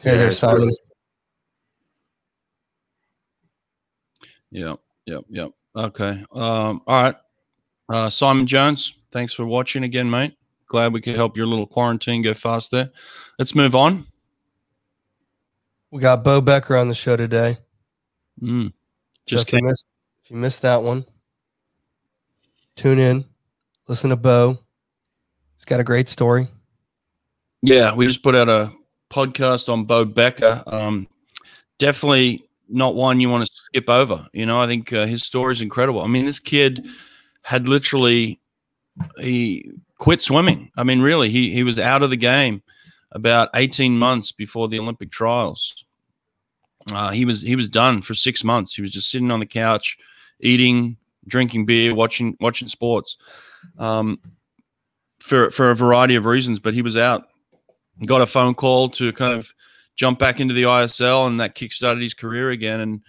Hey 0.01 0.17
there, 0.17 0.31
Simon. 0.31 0.73
Yep, 4.51 4.79
yep, 5.05 5.23
yep. 5.29 5.51
Okay. 5.75 6.23
Um, 6.33 6.81
all 6.87 7.03
right. 7.03 7.15
Uh, 7.89 8.09
Simon 8.09 8.47
Jones, 8.47 8.95
thanks 9.11 9.33
for 9.33 9.45
watching 9.45 9.83
again, 9.83 10.09
mate. 10.09 10.35
Glad 10.67 10.91
we 10.91 11.01
could 11.01 11.15
help 11.15 11.37
your 11.37 11.47
little 11.47 11.67
quarantine 11.67 12.21
go 12.21 12.33
fast 12.33 12.71
there. 12.71 12.91
Let's 13.39 13.55
move 13.55 13.75
on. 13.75 14.07
We 15.91 16.01
got 16.01 16.23
Bo 16.23 16.41
Becker 16.41 16.75
on 16.75 16.89
the 16.89 16.95
show 16.95 17.15
today. 17.15 17.57
Mm. 18.41 18.73
Just 19.25 19.49
so 19.49 19.55
if, 19.55 19.61
you 19.61 19.67
missed, 19.67 19.85
if 20.23 20.31
you 20.31 20.37
missed 20.37 20.61
that 20.63 20.83
one, 20.83 21.05
tune 22.75 22.99
in, 22.99 23.25
listen 23.87 24.09
to 24.09 24.15
Bo. 24.15 24.57
He's 25.55 25.65
got 25.65 25.79
a 25.79 25.85
great 25.85 26.09
story. 26.09 26.47
Yeah, 27.61 27.93
we 27.93 28.05
just 28.05 28.21
put 28.21 28.35
out 28.35 28.49
a 28.49 28.71
podcast 29.09 29.69
on 29.69 29.85
Bo 29.85 30.05
Becker. 30.05 30.61
Um, 30.67 31.07
definitely 31.79 32.43
not 32.69 32.95
one 32.95 33.19
you 33.19 33.29
want 33.29 33.45
to 33.45 33.51
skip 33.53 33.89
over. 33.89 34.27
You 34.33 34.45
know, 34.45 34.59
I 34.59 34.67
think 34.67 34.91
uh, 34.91 35.05
his 35.05 35.23
story 35.23 35.53
is 35.53 35.61
incredible. 35.61 36.01
I 36.01 36.07
mean, 36.07 36.25
this 36.25 36.39
kid 36.39 36.85
had 37.43 37.67
literally 37.67 38.39
he 39.19 39.71
quit 39.97 40.21
swimming. 40.21 40.71
I 40.75 40.83
mean, 40.83 41.01
really, 41.01 41.29
he 41.29 41.51
he 41.51 41.63
was 41.63 41.79
out 41.79 42.03
of 42.03 42.09
the 42.09 42.17
game 42.17 42.61
about 43.11 43.49
18 43.55 43.97
months 43.97 44.31
before 44.31 44.67
the 44.67 44.79
Olympic 44.79 45.11
trials. 45.11 45.85
Uh, 46.91 47.11
he 47.11 47.25
was 47.25 47.41
he 47.41 47.55
was 47.55 47.69
done 47.69 48.01
for 48.01 48.13
six 48.13 48.43
months. 48.43 48.73
He 48.73 48.81
was 48.81 48.91
just 48.91 49.09
sitting 49.09 49.31
on 49.31 49.39
the 49.39 49.45
couch, 49.45 49.97
eating, 50.39 50.97
drinking 51.27 51.65
beer, 51.65 51.93
watching 51.93 52.37
watching 52.39 52.67
sports, 52.67 53.17
um, 53.77 54.19
for 55.19 55.51
for 55.51 55.71
a 55.71 55.75
variety 55.75 56.15
of 56.15 56.25
reasons. 56.25 56.59
But 56.59 56.73
he 56.73 56.81
was 56.81 56.95
out 56.95 57.27
got 58.05 58.21
a 58.21 58.27
phone 58.27 58.53
call 58.53 58.89
to 58.89 59.11
kind 59.13 59.37
of 59.37 59.53
jump 59.95 60.19
back 60.19 60.39
into 60.39 60.53
the 60.53 60.63
ISL, 60.63 61.27
and 61.27 61.39
that 61.39 61.55
kickstarted 61.55 62.01
his 62.01 62.13
career 62.13 62.51
again. 62.51 62.79
And 62.79 63.01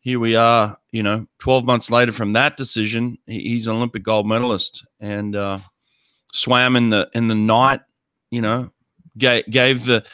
here 0.00 0.18
we 0.18 0.34
are, 0.34 0.76
you 0.90 1.02
know, 1.02 1.26
12 1.38 1.64
months 1.64 1.90
later 1.90 2.12
from 2.12 2.32
that 2.32 2.56
decision, 2.56 3.18
he's 3.26 3.66
an 3.66 3.76
Olympic 3.76 4.02
gold 4.02 4.26
medalist 4.26 4.84
and 5.00 5.36
uh, 5.36 5.58
swam 6.32 6.76
in 6.76 6.90
the 6.90 7.08
in 7.14 7.28
the 7.28 7.34
night. 7.34 7.80
You 8.30 8.40
know, 8.40 8.70
gave, 9.16 9.48
gave 9.50 9.84
the 9.84 10.04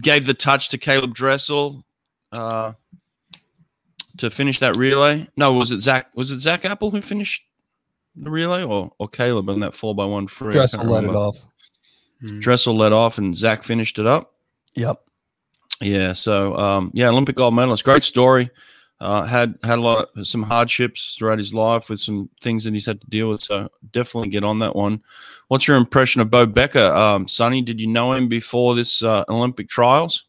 gave 0.00 0.26
the 0.26 0.34
touch 0.34 0.68
to 0.70 0.78
Caeleb 0.78 1.12
Dressel 1.12 1.84
uh, 2.30 2.72
to 4.18 4.30
finish 4.30 4.58
that 4.60 4.76
relay. 4.76 5.28
No, 5.36 5.52
was 5.52 5.70
it 5.70 5.80
Zach? 5.82 6.08
Was 6.14 6.32
it 6.32 6.40
Zach 6.40 6.64
Apple 6.64 6.90
who 6.90 7.00
finished 7.00 7.42
the 8.16 8.30
relay, 8.30 8.62
or 8.62 8.92
or 8.98 9.08
Caeleb 9.08 9.48
on 9.50 9.60
that 9.60 9.74
four 9.74 9.94
by 9.94 10.04
one 10.04 10.26
free? 10.26 10.52
Dressel 10.52 10.84
let 10.84 11.04
it 11.04 11.10
off. 11.10 11.38
Mm. 12.22 12.40
Dressel 12.40 12.76
led 12.76 12.92
off 12.92 13.18
and 13.18 13.36
Zach 13.36 13.62
finished 13.62 13.98
it 13.98 14.06
up. 14.06 14.34
Yep. 14.74 15.00
Yeah. 15.80 16.12
So 16.12 16.56
um, 16.56 16.90
yeah, 16.94 17.08
Olympic 17.08 17.36
gold 17.36 17.54
medalist. 17.54 17.84
Great 17.84 18.02
story. 18.02 18.50
Uh, 19.02 19.24
had 19.24 19.58
had 19.64 19.78
a 19.78 19.82
lot 19.82 20.08
of 20.16 20.28
some 20.28 20.42
hardships 20.42 21.16
throughout 21.16 21.38
his 21.38 21.52
life 21.52 21.90
with 21.90 21.98
some 21.98 22.30
things 22.40 22.62
that 22.62 22.72
he's 22.72 22.86
had 22.86 23.00
to 23.00 23.06
deal 23.08 23.28
with. 23.28 23.42
So 23.42 23.68
definitely 23.90 24.30
get 24.30 24.44
on 24.44 24.60
that 24.60 24.76
one. 24.76 25.02
What's 25.48 25.66
your 25.66 25.76
impression 25.76 26.20
of 26.20 26.30
Bo 26.30 26.46
Becker, 26.46 26.92
um, 26.92 27.26
Sonny? 27.26 27.62
Did 27.62 27.80
you 27.80 27.88
know 27.88 28.12
him 28.12 28.28
before 28.28 28.76
this 28.76 29.02
uh, 29.02 29.24
Olympic 29.28 29.68
trials? 29.68 30.26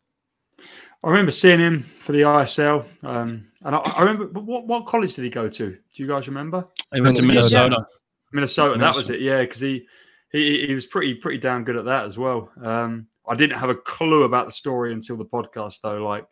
I 1.04 1.10
remember 1.10 1.32
seeing 1.32 1.60
him 1.60 1.84
for 1.84 2.14
the 2.14 2.22
ISL, 2.22 2.86
um, 3.04 3.46
and 3.62 3.76
I, 3.76 3.80
I, 3.80 4.02
remember 4.02 4.40
what 4.40 4.66
what 4.66 4.88
college 4.88 5.14
did 5.16 5.24
he 5.24 5.30
go 5.30 5.50
to? 5.50 5.70
Do 5.70 5.78
you 5.94 6.08
guys 6.08 6.28
remember? 6.28 6.68
He 6.94 7.02
went 7.02 7.18
to 7.18 7.24
Minnesota. 7.24 7.70
Minnesota. 7.70 7.88
Minnesota. 8.32 8.80
That 8.80 8.96
was 8.96 9.10
it. 9.10 9.22
Yeah, 9.22 9.42
because 9.42 9.62
he 9.62 9.86
he, 10.32 10.66
he 10.66 10.74
was 10.74 10.86
pretty 10.86 11.14
pretty 11.14 11.38
damn 11.38 11.64
good 11.64 11.76
at 11.76 11.86
that 11.86 12.06
as 12.06 12.18
well. 12.18 12.50
Um, 12.62 13.08
I 13.28 13.36
didn't 13.36 13.60
have 13.60 13.70
a 13.70 13.76
clue 13.76 14.24
about 14.24 14.48
the 14.48 14.52
story 14.52 14.94
until 14.94 15.16
the 15.16 15.26
podcast, 15.26 15.80
though. 15.84 16.04
Like, 16.04 16.26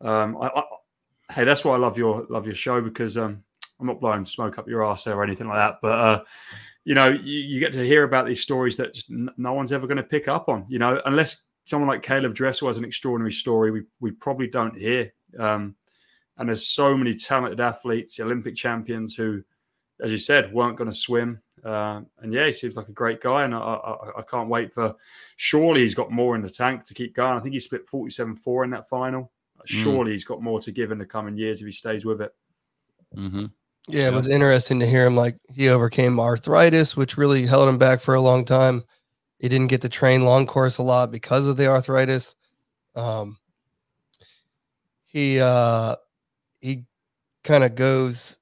um, 0.00 0.36
I, 0.40 0.48
I, 0.48 0.62
hey, 1.32 1.44
that's 1.44 1.64
why 1.64 1.74
I 1.74 1.78
love 1.78 1.98
your 1.98 2.26
love 2.28 2.46
your 2.46 2.54
show 2.54 2.80
because 2.80 3.16
um, 3.18 3.42
I'm 3.80 3.86
not 3.86 4.00
blowing 4.00 4.24
smoke 4.24 4.58
up 4.58 4.68
your 4.68 4.84
ass 4.84 5.04
there 5.04 5.16
or 5.16 5.24
anything 5.24 5.48
like 5.48 5.58
that. 5.58 5.78
But 5.82 5.98
uh, 5.98 6.24
you 6.84 6.94
know, 6.94 7.08
you, 7.08 7.40
you, 7.40 7.60
get 7.60 7.72
to 7.72 7.84
hear 7.84 8.04
about 8.04 8.26
these 8.26 8.40
stories 8.40 8.76
that 8.76 8.96
no 9.08 9.52
one's 9.52 9.72
ever 9.72 9.86
going 9.86 9.96
to 9.96 10.02
pick 10.02 10.28
up 10.28 10.48
on. 10.48 10.66
You 10.68 10.78
know, 10.78 11.00
unless 11.04 11.44
someone 11.64 11.88
like 11.88 12.02
Caeleb 12.02 12.34
Dressel 12.34 12.68
has 12.68 12.76
an 12.76 12.84
extraordinary 12.84 13.32
story, 13.32 13.70
we 13.70 13.82
we 14.00 14.12
probably 14.12 14.46
don't 14.46 14.76
hear. 14.76 15.12
Um, 15.38 15.76
and 16.38 16.48
there's 16.48 16.68
so 16.68 16.96
many 16.96 17.14
talented 17.14 17.60
athletes, 17.60 18.20
Olympic 18.20 18.56
champions 18.56 19.14
who, 19.14 19.42
as 20.00 20.12
you 20.12 20.18
said, 20.18 20.52
weren't 20.52 20.76
going 20.76 20.90
to 20.90 20.96
swim 20.96 21.40
uh, 21.66 22.00
and 22.20 22.32
yeah, 22.32 22.46
he 22.46 22.52
seems 22.52 22.76
like 22.76 22.88
a 22.88 22.92
great 22.92 23.20
guy, 23.20 23.44
and 23.44 23.52
I, 23.52 23.58
I, 23.58 24.18
I, 24.18 24.22
can't 24.22 24.48
wait 24.48 24.72
for. 24.72 24.94
Surely 25.36 25.80
he's 25.80 25.96
got 25.96 26.12
more 26.12 26.36
in 26.36 26.42
the 26.42 26.48
tank 26.48 26.84
to 26.84 26.94
keep 26.94 27.14
going. 27.14 27.36
I 27.36 27.40
think 27.40 27.54
he 27.54 27.60
split 27.60 27.88
forty-seven-four 27.88 28.62
in 28.62 28.70
that 28.70 28.88
final. 28.88 29.32
Mm. 29.66 29.82
Surely 29.82 30.10
mm. 30.10 30.14
he's 30.14 30.24
got 30.24 30.42
more 30.42 30.60
to 30.60 30.72
give 30.72 30.90
in 30.90 30.98
the 30.98 31.06
coming 31.06 31.36
years 31.36 31.60
if 31.60 31.66
he 31.66 31.72
stays 31.72 32.04
with 32.04 32.20
it. 32.20 32.32
Mm-hmm. 33.16 33.46
Yeah, 33.88 34.08
it 34.08 34.12
was 34.12 34.28
interesting 34.28 34.80
to 34.80 34.86
hear 34.86 35.06
him. 35.06 35.14
Like 35.16 35.36
he 35.48 35.68
overcame 35.68 36.18
arthritis, 36.18 36.96
which 36.96 37.16
really 37.16 37.46
held 37.46 37.68
him 37.68 37.78
back 37.78 38.00
for 38.00 38.14
a 38.14 38.20
long 38.20 38.44
time. 38.44 38.82
He 39.38 39.48
didn't 39.48 39.68
get 39.68 39.82
to 39.82 39.88
train 39.88 40.24
long 40.24 40.46
course 40.46 40.78
a 40.78 40.82
lot 40.82 41.12
because 41.12 41.46
of 41.46 41.56
the 41.56 41.68
arthritis. 41.68 42.34
Um, 42.94 43.38
he 45.06 45.40
uh, 45.40 45.96
he 46.60 46.84
kind 47.44 47.62
of 47.62 47.74
goes 47.74 48.38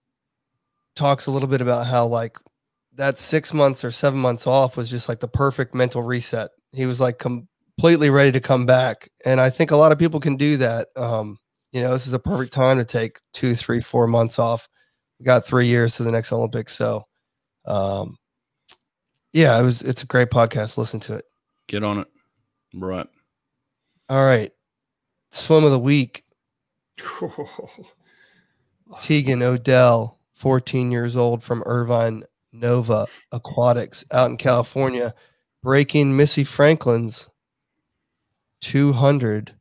talks 0.96 1.26
a 1.26 1.30
little 1.30 1.48
bit 1.48 1.60
about 1.60 1.86
how 1.86 2.06
like 2.06 2.38
that 2.94 3.18
six 3.18 3.52
months 3.52 3.84
or 3.84 3.90
seven 3.90 4.18
months 4.18 4.46
off 4.46 4.76
was 4.76 4.88
just 4.88 5.08
like 5.08 5.20
the 5.20 5.28
perfect 5.28 5.74
mental 5.74 6.02
reset. 6.02 6.50
He 6.72 6.86
was 6.86 7.00
like 7.00 7.18
completely 7.76 8.10
ready 8.10 8.32
to 8.32 8.40
come 8.40 8.66
back. 8.66 9.10
And 9.24 9.40
I 9.40 9.50
think 9.50 9.70
a 9.70 9.76
lot 9.76 9.92
of 9.92 9.98
people 9.98 10.20
can 10.20 10.36
do 10.36 10.56
that. 10.58 10.88
Um, 10.96 11.38
you 11.72 11.80
know, 11.80 11.92
this 11.92 12.06
is 12.06 12.12
a 12.12 12.18
perfect 12.18 12.52
time 12.52 12.78
to 12.78 12.84
take 12.84 13.18
two, 13.32 13.54
three, 13.54 13.80
four 13.80 14.06
months 14.06 14.38
off. 14.38 14.68
We 15.18 15.24
got 15.24 15.44
three 15.46 15.66
years 15.66 15.96
to 15.96 16.04
the 16.04 16.12
next 16.12 16.32
Olympics. 16.32 16.74
So, 16.74 17.06
um, 17.66 18.16
yeah, 19.32 19.58
it 19.58 19.62
was, 19.62 19.82
it's 19.82 20.02
a 20.02 20.06
great 20.06 20.30
podcast. 20.30 20.78
Listen 20.78 21.00
to 21.00 21.14
it. 21.14 21.24
Get 21.66 21.82
on 21.82 21.98
it. 21.98 22.06
Right. 22.74 23.08
All 24.08 24.24
right. 24.24 24.52
Swim 25.32 25.64
of 25.64 25.70
the 25.70 25.78
week. 25.78 26.24
Teagan 29.00 29.42
O'Dell, 29.42 30.20
14 30.34 30.92
years 30.92 31.16
old 31.16 31.42
from 31.42 31.64
Irvine, 31.66 32.22
Nova 32.52 33.06
Aquatics 33.32 34.04
out 34.12 34.30
in 34.30 34.36
California, 34.36 35.12
breaking 35.62 36.16
Missy 36.16 36.44
Franklin's 36.44 37.28
200 38.60 39.54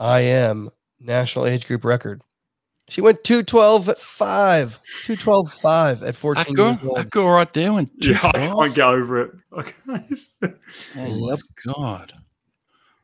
IM 0.00 0.70
national 1.00 1.46
age 1.46 1.66
group 1.66 1.84
record. 1.84 2.22
She 2.88 3.00
went 3.00 3.24
212 3.24 3.88
at 3.88 3.98
five, 3.98 4.80
212 5.04 5.52
five 5.52 6.02
at 6.02 6.14
14 6.14 6.44
that 6.44 6.54
girl, 6.54 6.66
years 6.72 6.80
old. 6.84 6.96
That 6.98 7.10
girl 7.10 7.28
right 7.28 7.52
there 7.52 7.72
went 7.72 7.90
Yeah, 7.98 8.20
I 8.22 8.32
can't 8.32 8.74
get 8.74 8.86
over 8.86 9.22
it. 9.22 9.30
oh, 9.52 11.30
yep. 11.30 11.38
God. 11.66 12.12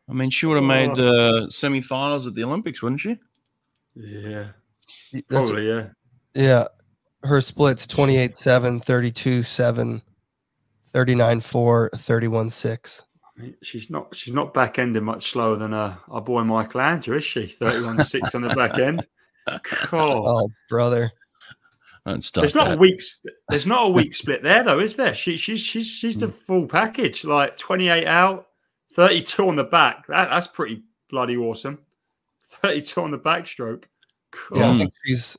I 0.09 0.12
mean, 0.12 0.29
she 0.29 0.44
would 0.44 0.57
have 0.57 0.64
made 0.64 0.90
oh. 0.90 0.94
the 0.94 1.46
semifinals 1.46 2.26
at 2.26 2.35
the 2.35 2.44
Olympics, 2.44 2.83
wouldn't 2.83 3.00
she? 3.00 3.16
Yeah. 3.94 4.48
Probably, 5.29 5.68
yeah. 5.68 5.87
Yeah 6.35 6.66
her 7.22 7.40
splits 7.40 7.87
28 7.87 8.37
7, 8.37 8.81
32 8.81 9.42
7, 9.42 10.03
39 10.92 11.40
4, 11.40 11.90
31 11.94 12.50
6. 12.50 13.03
She's 13.62 13.90
not 13.90 14.14
she's 14.14 14.35
not 14.35 14.55
back 14.55 14.79
ending 14.79 15.05
much 15.05 15.31
slower 15.31 15.57
than 15.57 15.74
uh, 15.74 15.96
our 16.09 16.20
boy 16.20 16.42
Michael 16.44 16.81
Andrew, 16.81 17.16
is 17.16 17.24
she? 17.24 17.46
31 17.46 18.05
6 18.05 18.35
on 18.35 18.42
the 18.42 18.48
back 18.50 18.79
end. 18.79 19.07
Cool. 19.64 20.29
Oh, 20.29 20.50
brother. 20.68 21.12
Don't 22.07 22.24
stop 22.24 22.42
There's 22.42 22.55
not 22.55 22.68
that. 22.68 22.79
a 22.79 22.81
week. 22.81 23.03
There's 23.48 23.66
not 23.66 23.88
a 23.88 23.92
week 23.92 24.14
split 24.14 24.42
there 24.42 24.64
though, 24.64 24.81
is 24.81 24.96
there? 24.96 25.14
She, 25.14 25.37
she's 25.37 25.61
she's 25.61 25.87
she's 25.87 26.18
the 26.18 26.29
full 26.29 26.66
package. 26.66 27.24
Like 27.24 27.57
28 27.57 28.07
out, 28.07 28.48
32 28.94 29.48
on 29.48 29.57
the 29.57 29.64
back. 29.64 30.07
That, 30.07 30.31
that's 30.31 30.46
pretty 30.46 30.83
bloody 31.11 31.37
awesome. 31.37 31.79
32 32.62 33.00
on 33.00 33.11
the 33.11 33.18
backstroke. 33.18 33.85
Cool. 34.31 34.59
Yeah, 34.59 34.72
I 34.72 34.79
think 34.79 34.92
she's 35.05 35.37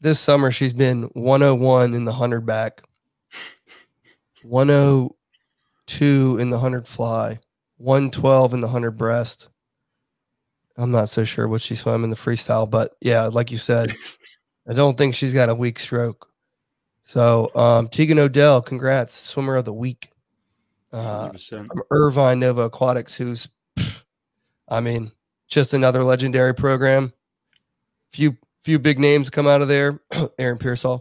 this 0.00 0.20
summer 0.20 0.50
she's 0.50 0.74
been 0.74 1.04
101 1.14 1.94
in 1.94 2.04
the 2.04 2.10
100 2.10 2.44
back, 2.44 2.82
102 5.86 6.38
in 6.40 6.50
the 6.50 6.56
100 6.56 6.86
fly, 6.86 7.38
112 7.76 8.54
in 8.54 8.60
the 8.60 8.66
100 8.66 8.92
breast. 8.92 9.48
I'm 10.76 10.90
not 10.90 11.08
so 11.08 11.24
sure 11.24 11.46
what 11.46 11.62
she 11.62 11.74
swam 11.74 12.04
in 12.04 12.10
the 12.10 12.16
freestyle, 12.16 12.68
but 12.68 12.96
yeah, 13.00 13.24
like 13.26 13.50
you 13.50 13.58
said, 13.58 13.94
I 14.68 14.72
don't 14.72 14.98
think 14.98 15.14
she's 15.14 15.34
got 15.34 15.48
a 15.48 15.54
weak 15.54 15.78
stroke. 15.78 16.28
So, 17.02 17.50
um, 17.54 17.88
Teagan 17.88 18.18
O'Dell, 18.18 18.62
congrats, 18.62 19.14
swimmer 19.14 19.56
of 19.56 19.66
the 19.66 19.72
week. 19.72 20.10
Uh, 20.92 21.28
100%. 21.30 21.66
from 21.66 21.82
Irvine 21.90 22.40
Novaquatics, 22.40 23.16
who's, 23.16 23.48
pff, 23.76 24.04
I 24.68 24.80
mean, 24.80 25.12
just 25.48 25.74
another 25.74 26.02
legendary 26.02 26.54
program. 26.54 27.12
Few 28.10 28.36
few 28.62 28.78
big 28.78 28.98
names 28.98 29.28
come 29.28 29.46
out 29.46 29.60
of 29.60 29.68
there. 29.68 30.00
Aaron 30.38 30.56
Peirsol. 30.56 31.00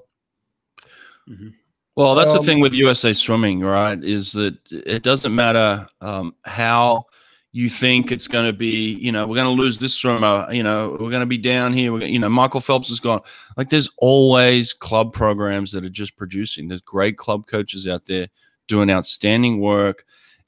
Well, 1.95 2.15
that's 2.15 2.31
Um, 2.31 2.39
the 2.39 2.43
thing 2.43 2.59
with 2.59 2.73
USA 2.73 3.13
Swimming, 3.13 3.61
right? 3.61 4.03
Is 4.03 4.31
that 4.33 4.57
it 4.71 5.03
doesn't 5.03 5.33
matter 5.33 5.87
um, 6.01 6.33
how 6.43 7.05
you 7.51 7.69
think 7.69 8.11
it's 8.11 8.27
going 8.27 8.47
to 8.47 8.53
be. 8.53 8.93
You 8.95 9.11
know, 9.11 9.27
we're 9.27 9.35
going 9.35 9.55
to 9.55 9.61
lose 9.61 9.77
this 9.77 9.93
swimmer. 9.93 10.47
You 10.51 10.63
know, 10.63 10.97
we're 10.99 11.11
going 11.11 11.19
to 11.19 11.27
be 11.27 11.37
down 11.37 11.71
here. 11.71 11.93
We're 11.93 11.99
gonna, 11.99 12.11
you 12.11 12.19
know, 12.19 12.29
Michael 12.29 12.61
Phelps 12.61 12.89
is 12.89 12.99
gone. 12.99 13.21
Like, 13.57 13.69
there's 13.69 13.89
always 13.97 14.73
club 14.73 15.13
programs 15.13 15.71
that 15.71 15.85
are 15.85 15.89
just 15.89 16.17
producing. 16.17 16.67
There's 16.67 16.81
great 16.81 17.17
club 17.17 17.45
coaches 17.45 17.87
out 17.87 18.07
there 18.07 18.27
doing 18.67 18.89
outstanding 18.89 19.59
work, 19.59 20.03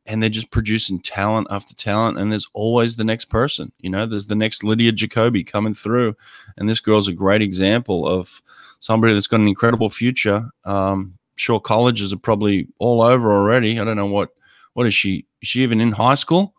and 0.08 0.19
they're 0.19 0.31
just 0.31 0.49
producing 0.49 0.99
talent 0.99 1.45
after 1.51 1.75
talent. 1.75 2.17
And 2.17 2.31
there's 2.31 2.47
always 2.53 2.95
the 2.95 3.03
next 3.03 3.25
person. 3.25 3.71
You 3.81 3.91
know, 3.91 4.08
there's 4.08 4.25
the 4.25 4.36
next 4.36 4.63
Lydia 4.63 4.91
Jacoby 4.91 5.43
coming 5.43 5.75
through, 5.75 6.15
and 6.58 6.67
this 6.67 6.79
girl's 6.79 7.08
a 7.08 7.13
great 7.13 7.43
example 7.43 8.08
of 8.08 8.41
somebody 8.79 9.13
that's 9.13 9.27
got 9.27 9.41
an 9.41 9.47
incredible 9.47 9.91
future. 9.91 10.49
Um, 10.63 11.19
sure 11.36 11.60
colleges 11.60 12.12
are 12.13 12.17
probably 12.17 12.67
all 12.80 13.02
over 13.02 13.32
already. 13.32 13.80
I 13.80 13.84
don't 13.84 13.98
know 13.98 14.06
what 14.06 14.30
what 14.74 14.88
is 14.88 14.93
she? 14.93 15.26
Is 15.41 15.50
she 15.50 15.62
even 15.63 15.80
in 15.82 15.91
high 15.91 16.15
school? 16.15 16.54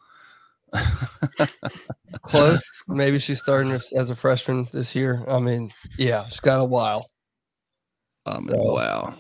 Close. 2.23 2.63
Maybe 2.89 3.19
she's 3.19 3.41
starting 3.43 3.73
as- 3.73 4.11
a 4.11 4.15
freshman 4.15 4.69
this 4.73 4.95
year. 4.95 5.25
I 5.29 5.39
mean, 5.39 5.73
yeah, 5.99 6.27
she's 6.29 6.41
got 6.41 6.61
a 6.61 6.65
while. 6.65 7.11
Um, 8.27 8.49
So- 8.51 8.75
wow, 8.75 9.15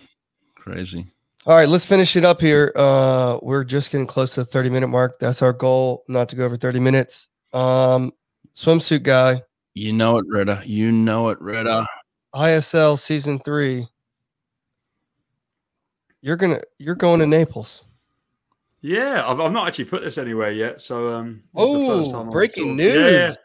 crazy. 0.56 1.06
All 1.46 1.54
right, 1.54 1.68
let's 1.68 1.86
finish 1.86 2.16
it 2.16 2.24
up 2.24 2.40
here. 2.40 2.72
Uh, 2.74 3.38
we're 3.40 3.62
just 3.62 3.92
getting 3.92 4.06
close 4.06 4.34
to 4.34 4.40
the 4.40 4.46
30 4.46 4.68
minute 4.70 4.88
mark. 4.88 5.18
That's 5.20 5.42
our 5.42 5.52
goal, 5.52 6.02
not 6.08 6.28
to 6.30 6.36
go 6.36 6.44
over 6.44 6.56
30 6.56 6.80
minutes. 6.80 7.28
Um, 7.52 8.10
swimsuit 8.56 9.04
guy, 9.04 9.42
You 9.74 9.92
know 9.92 10.18
it, 10.18 10.24
Retta. 10.28 10.62
You 10.66 10.90
know 10.90 11.28
it, 11.28 11.40
Retta. 11.40 11.86
ISL 12.34 12.98
season 12.98 13.38
three. 13.38 13.86
You're 16.26 16.34
gonna 16.36 16.60
you're 16.78 16.96
going 16.96 17.20
to 17.20 17.26
Naples. 17.26 17.84
Yeah, 18.80 19.22
I've, 19.24 19.38
I've 19.38 19.52
not 19.52 19.68
actually 19.68 19.84
put 19.84 20.02
this 20.02 20.18
anywhere 20.18 20.50
yet. 20.50 20.80
So, 20.80 21.12
um, 21.14 21.44
this 21.54 21.64
is 21.64 21.72
the 21.72 21.86
first 21.86 22.14
Oh, 22.16 22.24
breaking 22.24 22.64
sort 22.78 22.80
of- 22.80 22.94
Yeah, 22.96 23.10
yeah. 23.10 23.26
news. 23.26 23.36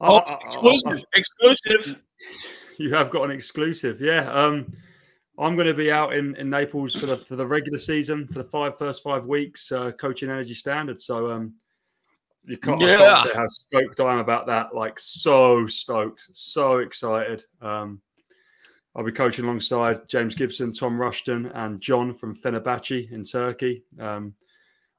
I- 0.00 0.06
Oh, 0.06 0.14
I- 0.18 0.18
I- 0.18 0.34
I- 0.34 0.38
exclusive, 0.44 1.04
exclusive. 1.16 2.00
You 2.78 2.92
have 2.94 3.10
got 3.10 3.22
an 3.24 3.30
exclusive, 3.30 4.00
yeah. 4.00 4.28
Um, 4.32 4.72
I'm 5.38 5.54
going 5.56 5.68
to 5.68 5.74
be 5.74 5.90
out 5.92 6.12
in, 6.14 6.34
in 6.36 6.50
Naples 6.50 6.92
for 6.94 7.06
the 7.06 7.16
for 7.16 7.34
the 7.36 7.46
regular 7.46 7.78
season 7.78 8.26
for 8.28 8.34
the 8.34 8.48
five 8.48 8.76
first 8.78 9.02
five 9.02 9.24
weeks, 9.26 9.70
uh, 9.72 9.90
coaching 9.92 10.28
Energy 10.30 10.54
Standard. 10.54 11.00
So, 11.00 11.30
um, 11.30 11.54
you 12.44 12.56
can't, 12.56 12.80
I 12.82 12.86
Yeah. 12.86 12.96
can't 12.98 13.28
say 13.28 13.34
how 13.34 13.46
stoked 13.48 14.00
I 14.00 14.12
am 14.12 14.18
about 14.20 14.46
that. 14.46 14.74
Like, 14.76 14.98
so 15.00 15.66
stoked, 15.66 16.26
so 16.32 16.78
excited. 16.78 17.44
Um, 17.60 18.00
I'll 18.96 19.04
be 19.04 19.12
coaching 19.12 19.44
alongside 19.44 20.08
James 20.08 20.34
Gibson, 20.34 20.72
Tom 20.72 21.00
Rushton, 21.00 21.46
and 21.54 21.80
John 21.80 22.14
from 22.14 22.36
Fenerbahce 22.36 23.10
in 23.10 23.24
Turkey. 23.24 23.82
Um, 23.98 24.34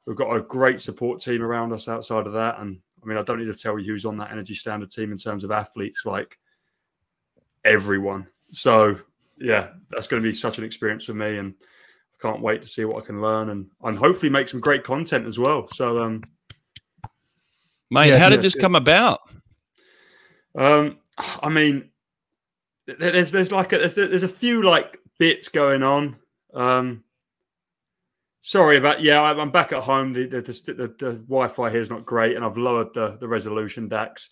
we've 0.06 0.18
got 0.18 0.36
a 0.36 0.42
great 0.42 0.82
support 0.82 1.22
team 1.22 1.42
around 1.42 1.72
us 1.72 1.88
outside 1.88 2.28
of 2.28 2.34
that, 2.34 2.60
and 2.60 2.78
I 3.02 3.08
mean, 3.08 3.18
I 3.18 3.22
don't 3.24 3.40
need 3.40 3.54
to 3.54 3.60
tell 3.60 3.80
you 3.80 3.94
who's 3.94 4.06
on 4.06 4.18
that 4.18 4.32
Energy 4.32 4.56
Standard 4.56 4.92
team 4.92 5.12
in 5.12 5.18
terms 5.18 5.44
of 5.44 5.52
athletes. 5.52 6.02
Like 6.06 6.38
everyone. 7.64 8.28
So 8.52 8.98
yeah, 9.40 9.70
that's 9.90 10.08
going 10.08 10.22
to 10.22 10.28
be 10.30 10.36
such 10.36 10.58
an 10.58 10.64
experience 10.64 11.06
for 11.06 11.14
me, 11.14 11.38
and 11.38 11.54
I 11.60 12.22
can't 12.22 12.42
wait 12.42 12.62
to 12.62 12.68
see 12.68 12.86
what 12.86 13.04
I 13.04 13.06
can 13.06 13.22
learn 13.22 13.50
and 13.50 13.68
and 13.84 13.98
hopefully 13.98 14.30
make 14.30 14.50
some 14.50 14.60
great 14.60 14.84
content 14.84 15.26
as 15.26 15.40
well. 15.40 15.68
So 15.70 16.02
um, 16.02 16.22
Mate, 17.92 18.10
Yeah, 18.10 18.18
how 18.18 18.30
did 18.30 18.38
yeah, 18.38 18.42
this 18.42 18.56
yeah. 18.56 18.62
come 18.62 18.76
about? 18.76 19.20
um, 20.58 20.98
I 21.18 21.50
mean, 21.50 21.90
there's 22.88 23.32
there's 23.32 23.52
like 23.52 23.74
a, 23.74 23.78
there's 23.80 23.96
there's 23.96 24.24
a 24.24 24.28
few 24.28 24.64
like 24.64 25.00
bits 25.20 25.50
going 25.50 25.84
on. 25.84 26.18
Um, 26.54 27.04
sorry 28.42 28.78
about 28.78 29.02
yeah, 29.02 29.22
I'm 29.22 29.40
I'm 29.40 29.52
back 29.52 29.72
at 29.74 29.84
home. 29.84 30.12
The 30.12 30.28
the, 30.28 30.42
the 30.42 30.74
the 30.74 30.88
the 30.98 31.12
Wi-Fi 31.28 31.70
here 31.70 31.82
is 31.82 31.90
not 31.90 32.06
great, 32.06 32.36
and 32.36 32.46
I've 32.46 32.58
lowered 32.58 32.94
the 32.94 33.18
the 33.20 33.28
resolution. 33.28 33.88
Dax. 33.88 34.30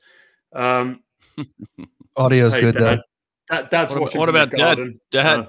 Um, 0.53 1.01
Audio's 2.17 2.53
hey, 2.53 2.61
good 2.61 2.75
though. 2.75 2.95
Dad, 2.97 3.01
Dad, 3.49 3.69
Dad's 3.69 3.89
What 3.91 3.97
about- 3.97 4.01
watching 4.01 4.19
what 4.19 4.25
from 4.29 4.35
the 4.35 4.41
about 4.43 4.51
Dad? 4.51 4.57
garden. 4.57 4.99
Dad, 5.11 5.39
Uh, 5.39 5.45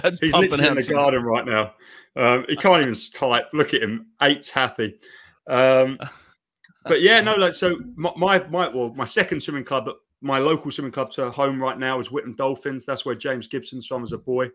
Dad's 0.00 0.18
He's 0.20 0.32
pumping 0.32 0.50
literally 0.50 0.70
in 0.70 0.76
the 0.76 0.82
some. 0.82 0.96
garden 0.96 1.22
right 1.22 1.46
now. 1.46 1.74
Um, 2.16 2.44
he 2.48 2.56
can't 2.56 2.82
even 2.82 2.94
type. 3.14 3.46
Look 3.52 3.72
at 3.72 3.82
him. 3.82 4.08
Eight's 4.20 4.50
happy. 4.50 4.98
Um, 5.46 5.98
but 6.84 7.00
yeah, 7.00 7.20
no, 7.20 7.36
like 7.36 7.54
so. 7.54 7.78
My, 7.94 8.12
my 8.16 8.38
my 8.48 8.68
well, 8.68 8.92
my 8.94 9.04
second 9.04 9.40
swimming 9.42 9.64
club, 9.64 9.88
my 10.20 10.38
local 10.38 10.70
swimming 10.70 10.92
club 10.92 11.10
to 11.12 11.30
home 11.30 11.60
right 11.60 11.78
now 11.78 12.00
is 12.00 12.08
Whittam 12.08 12.36
Dolphins. 12.36 12.84
That's 12.84 13.04
where 13.04 13.14
James 13.14 13.48
Gibson 13.48 13.80
swam 13.80 14.02
as 14.02 14.12
a 14.12 14.18
boy. 14.18 14.50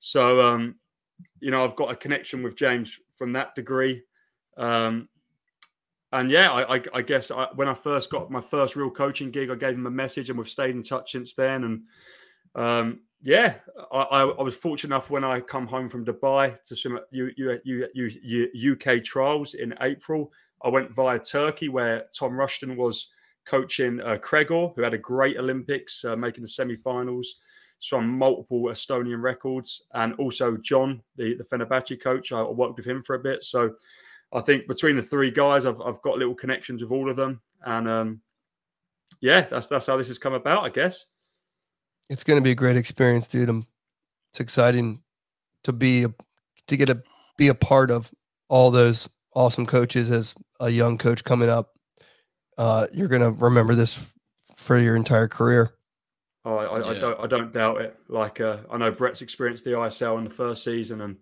So 0.00 0.40
um, 0.40 0.76
you 1.40 1.50
know, 1.50 1.64
I've 1.64 1.76
got 1.76 1.90
a 1.90 1.96
connection 1.96 2.42
with 2.42 2.56
James 2.56 2.98
from 3.16 3.32
that 3.32 3.54
degree. 3.54 4.02
Um, 4.56 5.08
and 6.12 6.30
yeah, 6.30 6.52
I, 6.52 6.76
I, 6.76 6.82
I 6.94 7.02
guess 7.02 7.30
I, 7.30 7.48
when 7.54 7.68
I 7.68 7.74
first 7.74 8.10
got 8.10 8.30
my 8.30 8.40
first 8.40 8.76
real 8.76 8.90
coaching 8.90 9.30
gig, 9.30 9.50
I 9.50 9.56
gave 9.56 9.74
him 9.74 9.86
a 9.86 9.90
message, 9.90 10.30
and 10.30 10.38
we've 10.38 10.48
stayed 10.48 10.74
in 10.74 10.82
touch 10.82 11.12
since 11.12 11.34
then. 11.34 11.64
And 11.64 11.82
um, 12.54 13.00
yeah, 13.20 13.54
I, 13.90 14.00
I, 14.02 14.42
was 14.42 14.54
fortunate 14.54 14.94
enough 14.94 15.10
when 15.10 15.24
I 15.24 15.40
come 15.40 15.66
home 15.66 15.88
from 15.88 16.04
Dubai 16.04 16.62
to 16.64 16.76
swim 16.76 16.96
at 16.96 17.04
U, 17.10 17.32
U, 17.36 17.88
U, 17.94 18.72
UK 18.72 19.02
trials 19.02 19.54
in 19.54 19.74
April. 19.80 20.30
I 20.62 20.68
went 20.68 20.92
via 20.92 21.18
Turkey, 21.18 21.68
where 21.68 22.04
Tom 22.16 22.36
Rushton 22.36 22.76
was 22.76 23.08
coaching 23.44 24.00
uh, 24.00 24.18
who 24.18 24.82
had 24.82 24.94
a 24.94 24.98
great 24.98 25.36
Olympics, 25.36 26.04
uh, 26.04 26.16
making 26.16 26.42
the 26.42 26.48
semi-finals, 26.48 27.36
swam 27.78 28.08
multiple 28.08 28.62
Estonian 28.64 29.22
records, 29.22 29.82
and 29.94 30.14
also 30.14 30.56
John, 30.56 31.02
the 31.16 31.34
the 31.34 31.44
Fenerbahce 31.44 32.02
coach. 32.02 32.32
I 32.32 32.42
worked 32.42 32.76
with 32.76 32.86
him 32.86 33.02
for 33.02 33.14
a 33.14 33.18
bit, 33.18 33.44
so 33.44 33.74
I 34.32 34.40
think 34.40 34.66
between 34.66 34.96
the 34.96 35.02
three 35.02 35.30
guys, 35.30 35.66
I've 35.66 35.80
I've 35.80 36.02
got 36.02 36.18
little 36.18 36.34
connections 36.34 36.82
with 36.82 36.90
all 36.90 37.10
of 37.10 37.16
them, 37.16 37.40
and 37.64 37.88
um, 37.88 38.20
yeah, 39.20 39.42
that's 39.42 39.66
that's 39.66 39.86
how 39.86 39.96
this 39.96 40.08
has 40.08 40.18
come 40.18 40.34
about, 40.34 40.64
I 40.64 40.68
guess. 40.68 41.04
It's 42.10 42.24
going 42.24 42.38
to 42.38 42.44
be 42.44 42.50
a 42.50 42.54
great 42.54 42.76
experience, 42.76 43.28
dude. 43.28 43.50
i 43.50 43.62
it's 44.30 44.40
exciting 44.40 45.00
to 45.62 45.72
be 45.72 46.04
a, 46.04 46.14
to 46.66 46.76
get 46.76 46.90
a 46.90 47.02
be 47.36 47.48
a 47.48 47.54
part 47.54 47.90
of 47.90 48.10
all 48.48 48.70
those 48.70 49.08
awesome 49.34 49.66
coaches 49.66 50.10
as 50.10 50.34
a 50.60 50.68
young 50.68 50.98
coach 50.98 51.24
coming 51.24 51.48
up. 51.48 51.74
Uh, 52.56 52.86
you're 52.92 53.08
going 53.08 53.22
to 53.22 53.30
remember 53.30 53.74
this 53.74 53.96
f- 53.98 54.12
for 54.56 54.78
your 54.78 54.96
entire 54.96 55.28
career. 55.28 55.74
Oh, 56.44 56.56
I, 56.56 56.64
I, 56.64 56.90
I 56.90 56.94
don't 56.98 57.20
I 57.20 57.26
don't 57.26 57.52
doubt 57.52 57.80
it. 57.80 57.96
Like 58.08 58.40
uh, 58.40 58.58
I 58.70 58.76
know 58.76 58.90
Brett's 58.90 59.22
experienced 59.22 59.64
the 59.64 59.70
ISL 59.70 60.18
in 60.18 60.24
the 60.24 60.30
first 60.30 60.62
season, 60.62 61.00
and 61.00 61.16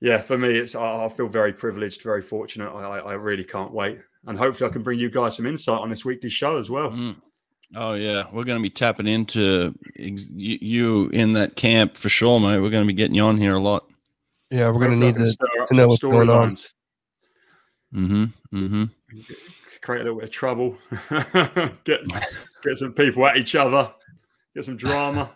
yeah, 0.00 0.20
for 0.20 0.38
me, 0.38 0.48
it's 0.50 0.74
I, 0.74 1.04
I 1.04 1.08
feel 1.10 1.28
very 1.28 1.52
privileged, 1.52 2.02
very 2.02 2.22
fortunate. 2.22 2.70
I, 2.72 2.80
I 2.80 2.98
I 2.98 3.12
really 3.14 3.44
can't 3.44 3.72
wait, 3.72 3.98
and 4.26 4.38
hopefully, 4.38 4.70
I 4.70 4.72
can 4.72 4.82
bring 4.82 4.98
you 4.98 5.10
guys 5.10 5.36
some 5.36 5.46
insight 5.46 5.78
on 5.78 5.90
this 5.90 6.06
weekly 6.06 6.30
show 6.30 6.56
as 6.56 6.70
well. 6.70 6.90
Mm. 6.90 7.16
Oh 7.76 7.92
yeah, 7.94 8.24
we're 8.32 8.44
going 8.44 8.58
to 8.58 8.62
be 8.62 8.70
tapping 8.70 9.06
into 9.06 9.74
ex- 9.98 10.30
you, 10.30 10.58
you 10.60 11.08
in 11.08 11.32
that 11.34 11.56
camp 11.56 11.96
for 11.96 12.08
sure, 12.08 12.40
mate. 12.40 12.60
We're 12.60 12.70
going 12.70 12.84
to 12.84 12.86
be 12.86 12.94
getting 12.94 13.14
you 13.14 13.24
on 13.24 13.36
here 13.36 13.54
a 13.54 13.60
lot. 13.60 13.84
Yeah, 14.50 14.68
we're 14.70 14.86
going 14.86 14.98
to 15.00 15.06
Hopefully 15.06 15.26
need 15.28 15.36
to. 15.36 15.66
to 15.66 15.74
know 15.74 15.88
what's 15.88 16.02
going 16.02 16.30
on. 16.30 16.52
storylines. 16.54 16.68
Mm-hmm. 17.94 18.24
Mm-hmm. 18.56 18.84
create 19.82 20.00
a 20.00 20.04
little 20.04 20.18
bit 20.18 20.24
of 20.24 20.30
trouble, 20.30 20.76
get 21.84 22.00
get 22.64 22.76
some 22.76 22.92
people 22.92 23.26
at 23.26 23.36
each 23.36 23.54
other, 23.54 23.90
get 24.54 24.64
some 24.64 24.76
drama. 24.76 25.30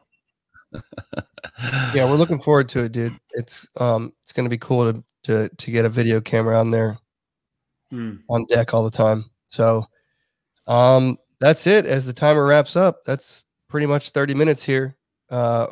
Yeah, 1.94 2.04
we're 2.04 2.16
looking 2.16 2.40
forward 2.40 2.68
to 2.70 2.84
it, 2.84 2.92
dude. 2.92 3.18
It's 3.32 3.66
um, 3.76 4.12
it's 4.22 4.32
going 4.32 4.44
to 4.44 4.50
be 4.50 4.59
cool 4.59 4.92
to 4.92 5.04
to 5.24 5.48
to 5.48 5.70
get 5.70 5.84
a 5.84 5.88
video 5.88 6.20
camera 6.20 6.59
on 6.59 6.70
there 6.70 6.98
Hmm. 7.90 8.16
on 8.28 8.44
deck 8.46 8.74
all 8.74 8.84
the 8.84 8.90
time. 8.90 9.24
So, 9.46 9.86
um, 10.66 11.16
that's 11.40 11.66
it. 11.66 11.86
As 11.86 12.04
the 12.04 12.12
timer 12.12 12.44
wraps 12.44 12.76
up, 12.76 13.04
that's 13.06 13.44
pretty 13.68 13.86
much 13.86 14.11
30 14.11 14.34
minutes 14.34 14.62
here. 14.62 14.94
Uh, 15.30 15.68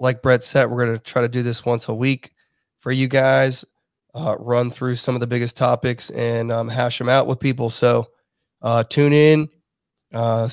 like 0.00 0.22
Brett 0.22 0.42
said, 0.44 0.70
we're 0.70 0.86
going 0.86 0.98
to 0.98 1.04
try 1.04 1.20
to 1.20 1.28
do 1.28 1.42
this 1.42 1.66
once 1.66 1.88
a 1.88 1.94
week 1.94 2.32
for 2.78 2.90
you 2.90 3.06
guys, 3.06 3.66
uh, 4.14 4.36
run 4.38 4.70
through 4.70 4.96
some 4.96 5.14
of 5.14 5.20
the 5.20 5.26
biggest 5.26 5.56
topics 5.56 6.10
and 6.10 6.52
um, 6.52 6.68
hash 6.68 6.98
them 6.98 7.08
out 7.08 7.26
with 7.26 7.40
people. 7.40 7.70
So 7.70 8.08
uh, 8.60 8.84
tune 8.84 9.12
in. 9.12 9.48
Uh, 10.12 10.48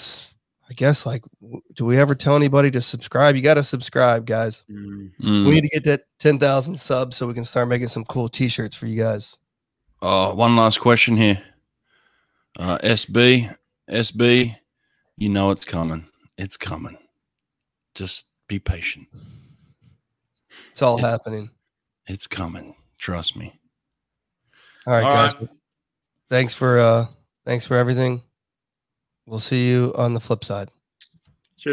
I 0.69 0.73
guess, 0.73 1.05
like, 1.05 1.23
do 1.73 1.83
we 1.83 1.97
ever 1.97 2.13
tell 2.13 2.35
anybody 2.35 2.69
to 2.71 2.81
subscribe? 2.81 3.35
You 3.35 3.41
got 3.41 3.55
to 3.55 3.63
subscribe, 3.63 4.27
guys. 4.27 4.65
Mm. 4.69 5.11
We 5.19 5.51
need 5.51 5.63
to 5.63 5.69
get 5.69 5.83
to 5.85 5.99
10,000 6.19 6.79
subs 6.79 7.17
so 7.17 7.25
we 7.25 7.33
can 7.33 7.43
start 7.43 7.67
making 7.67 7.87
some 7.87 8.05
cool 8.05 8.29
t 8.29 8.47
shirts 8.47 8.75
for 8.75 8.85
you 8.85 9.01
guys. 9.01 9.35
Oh, 10.01 10.35
one 10.35 10.55
last 10.55 10.79
question 10.79 11.17
here. 11.17 11.41
Uh, 12.57 12.77
SB, 12.83 13.55
SB, 13.89 14.55
you 15.17 15.29
know 15.29 15.49
it's 15.49 15.65
coming. 15.65 16.05
It's 16.37 16.55
coming. 16.55 16.97
Just 17.95 18.27
be 18.47 18.59
patient. 18.59 19.07
It's 20.71 20.81
all 20.83 20.97
happening. 20.97 21.49
It's 22.05 22.27
coming. 22.27 22.75
Trust 22.99 23.35
me. 23.35 23.59
All 24.85 24.93
right, 24.93 25.03
All 25.03 25.13
guys. 25.13 25.49
Thanks 26.29 26.53
for 26.53 26.79
uh 26.79 27.07
thanks 27.45 27.65
for 27.65 27.75
everything. 27.75 28.21
We'll 29.25 29.39
see 29.39 29.67
you 29.67 29.93
on 29.95 30.13
the 30.13 30.19
flip 30.19 30.43
side. 30.43 30.69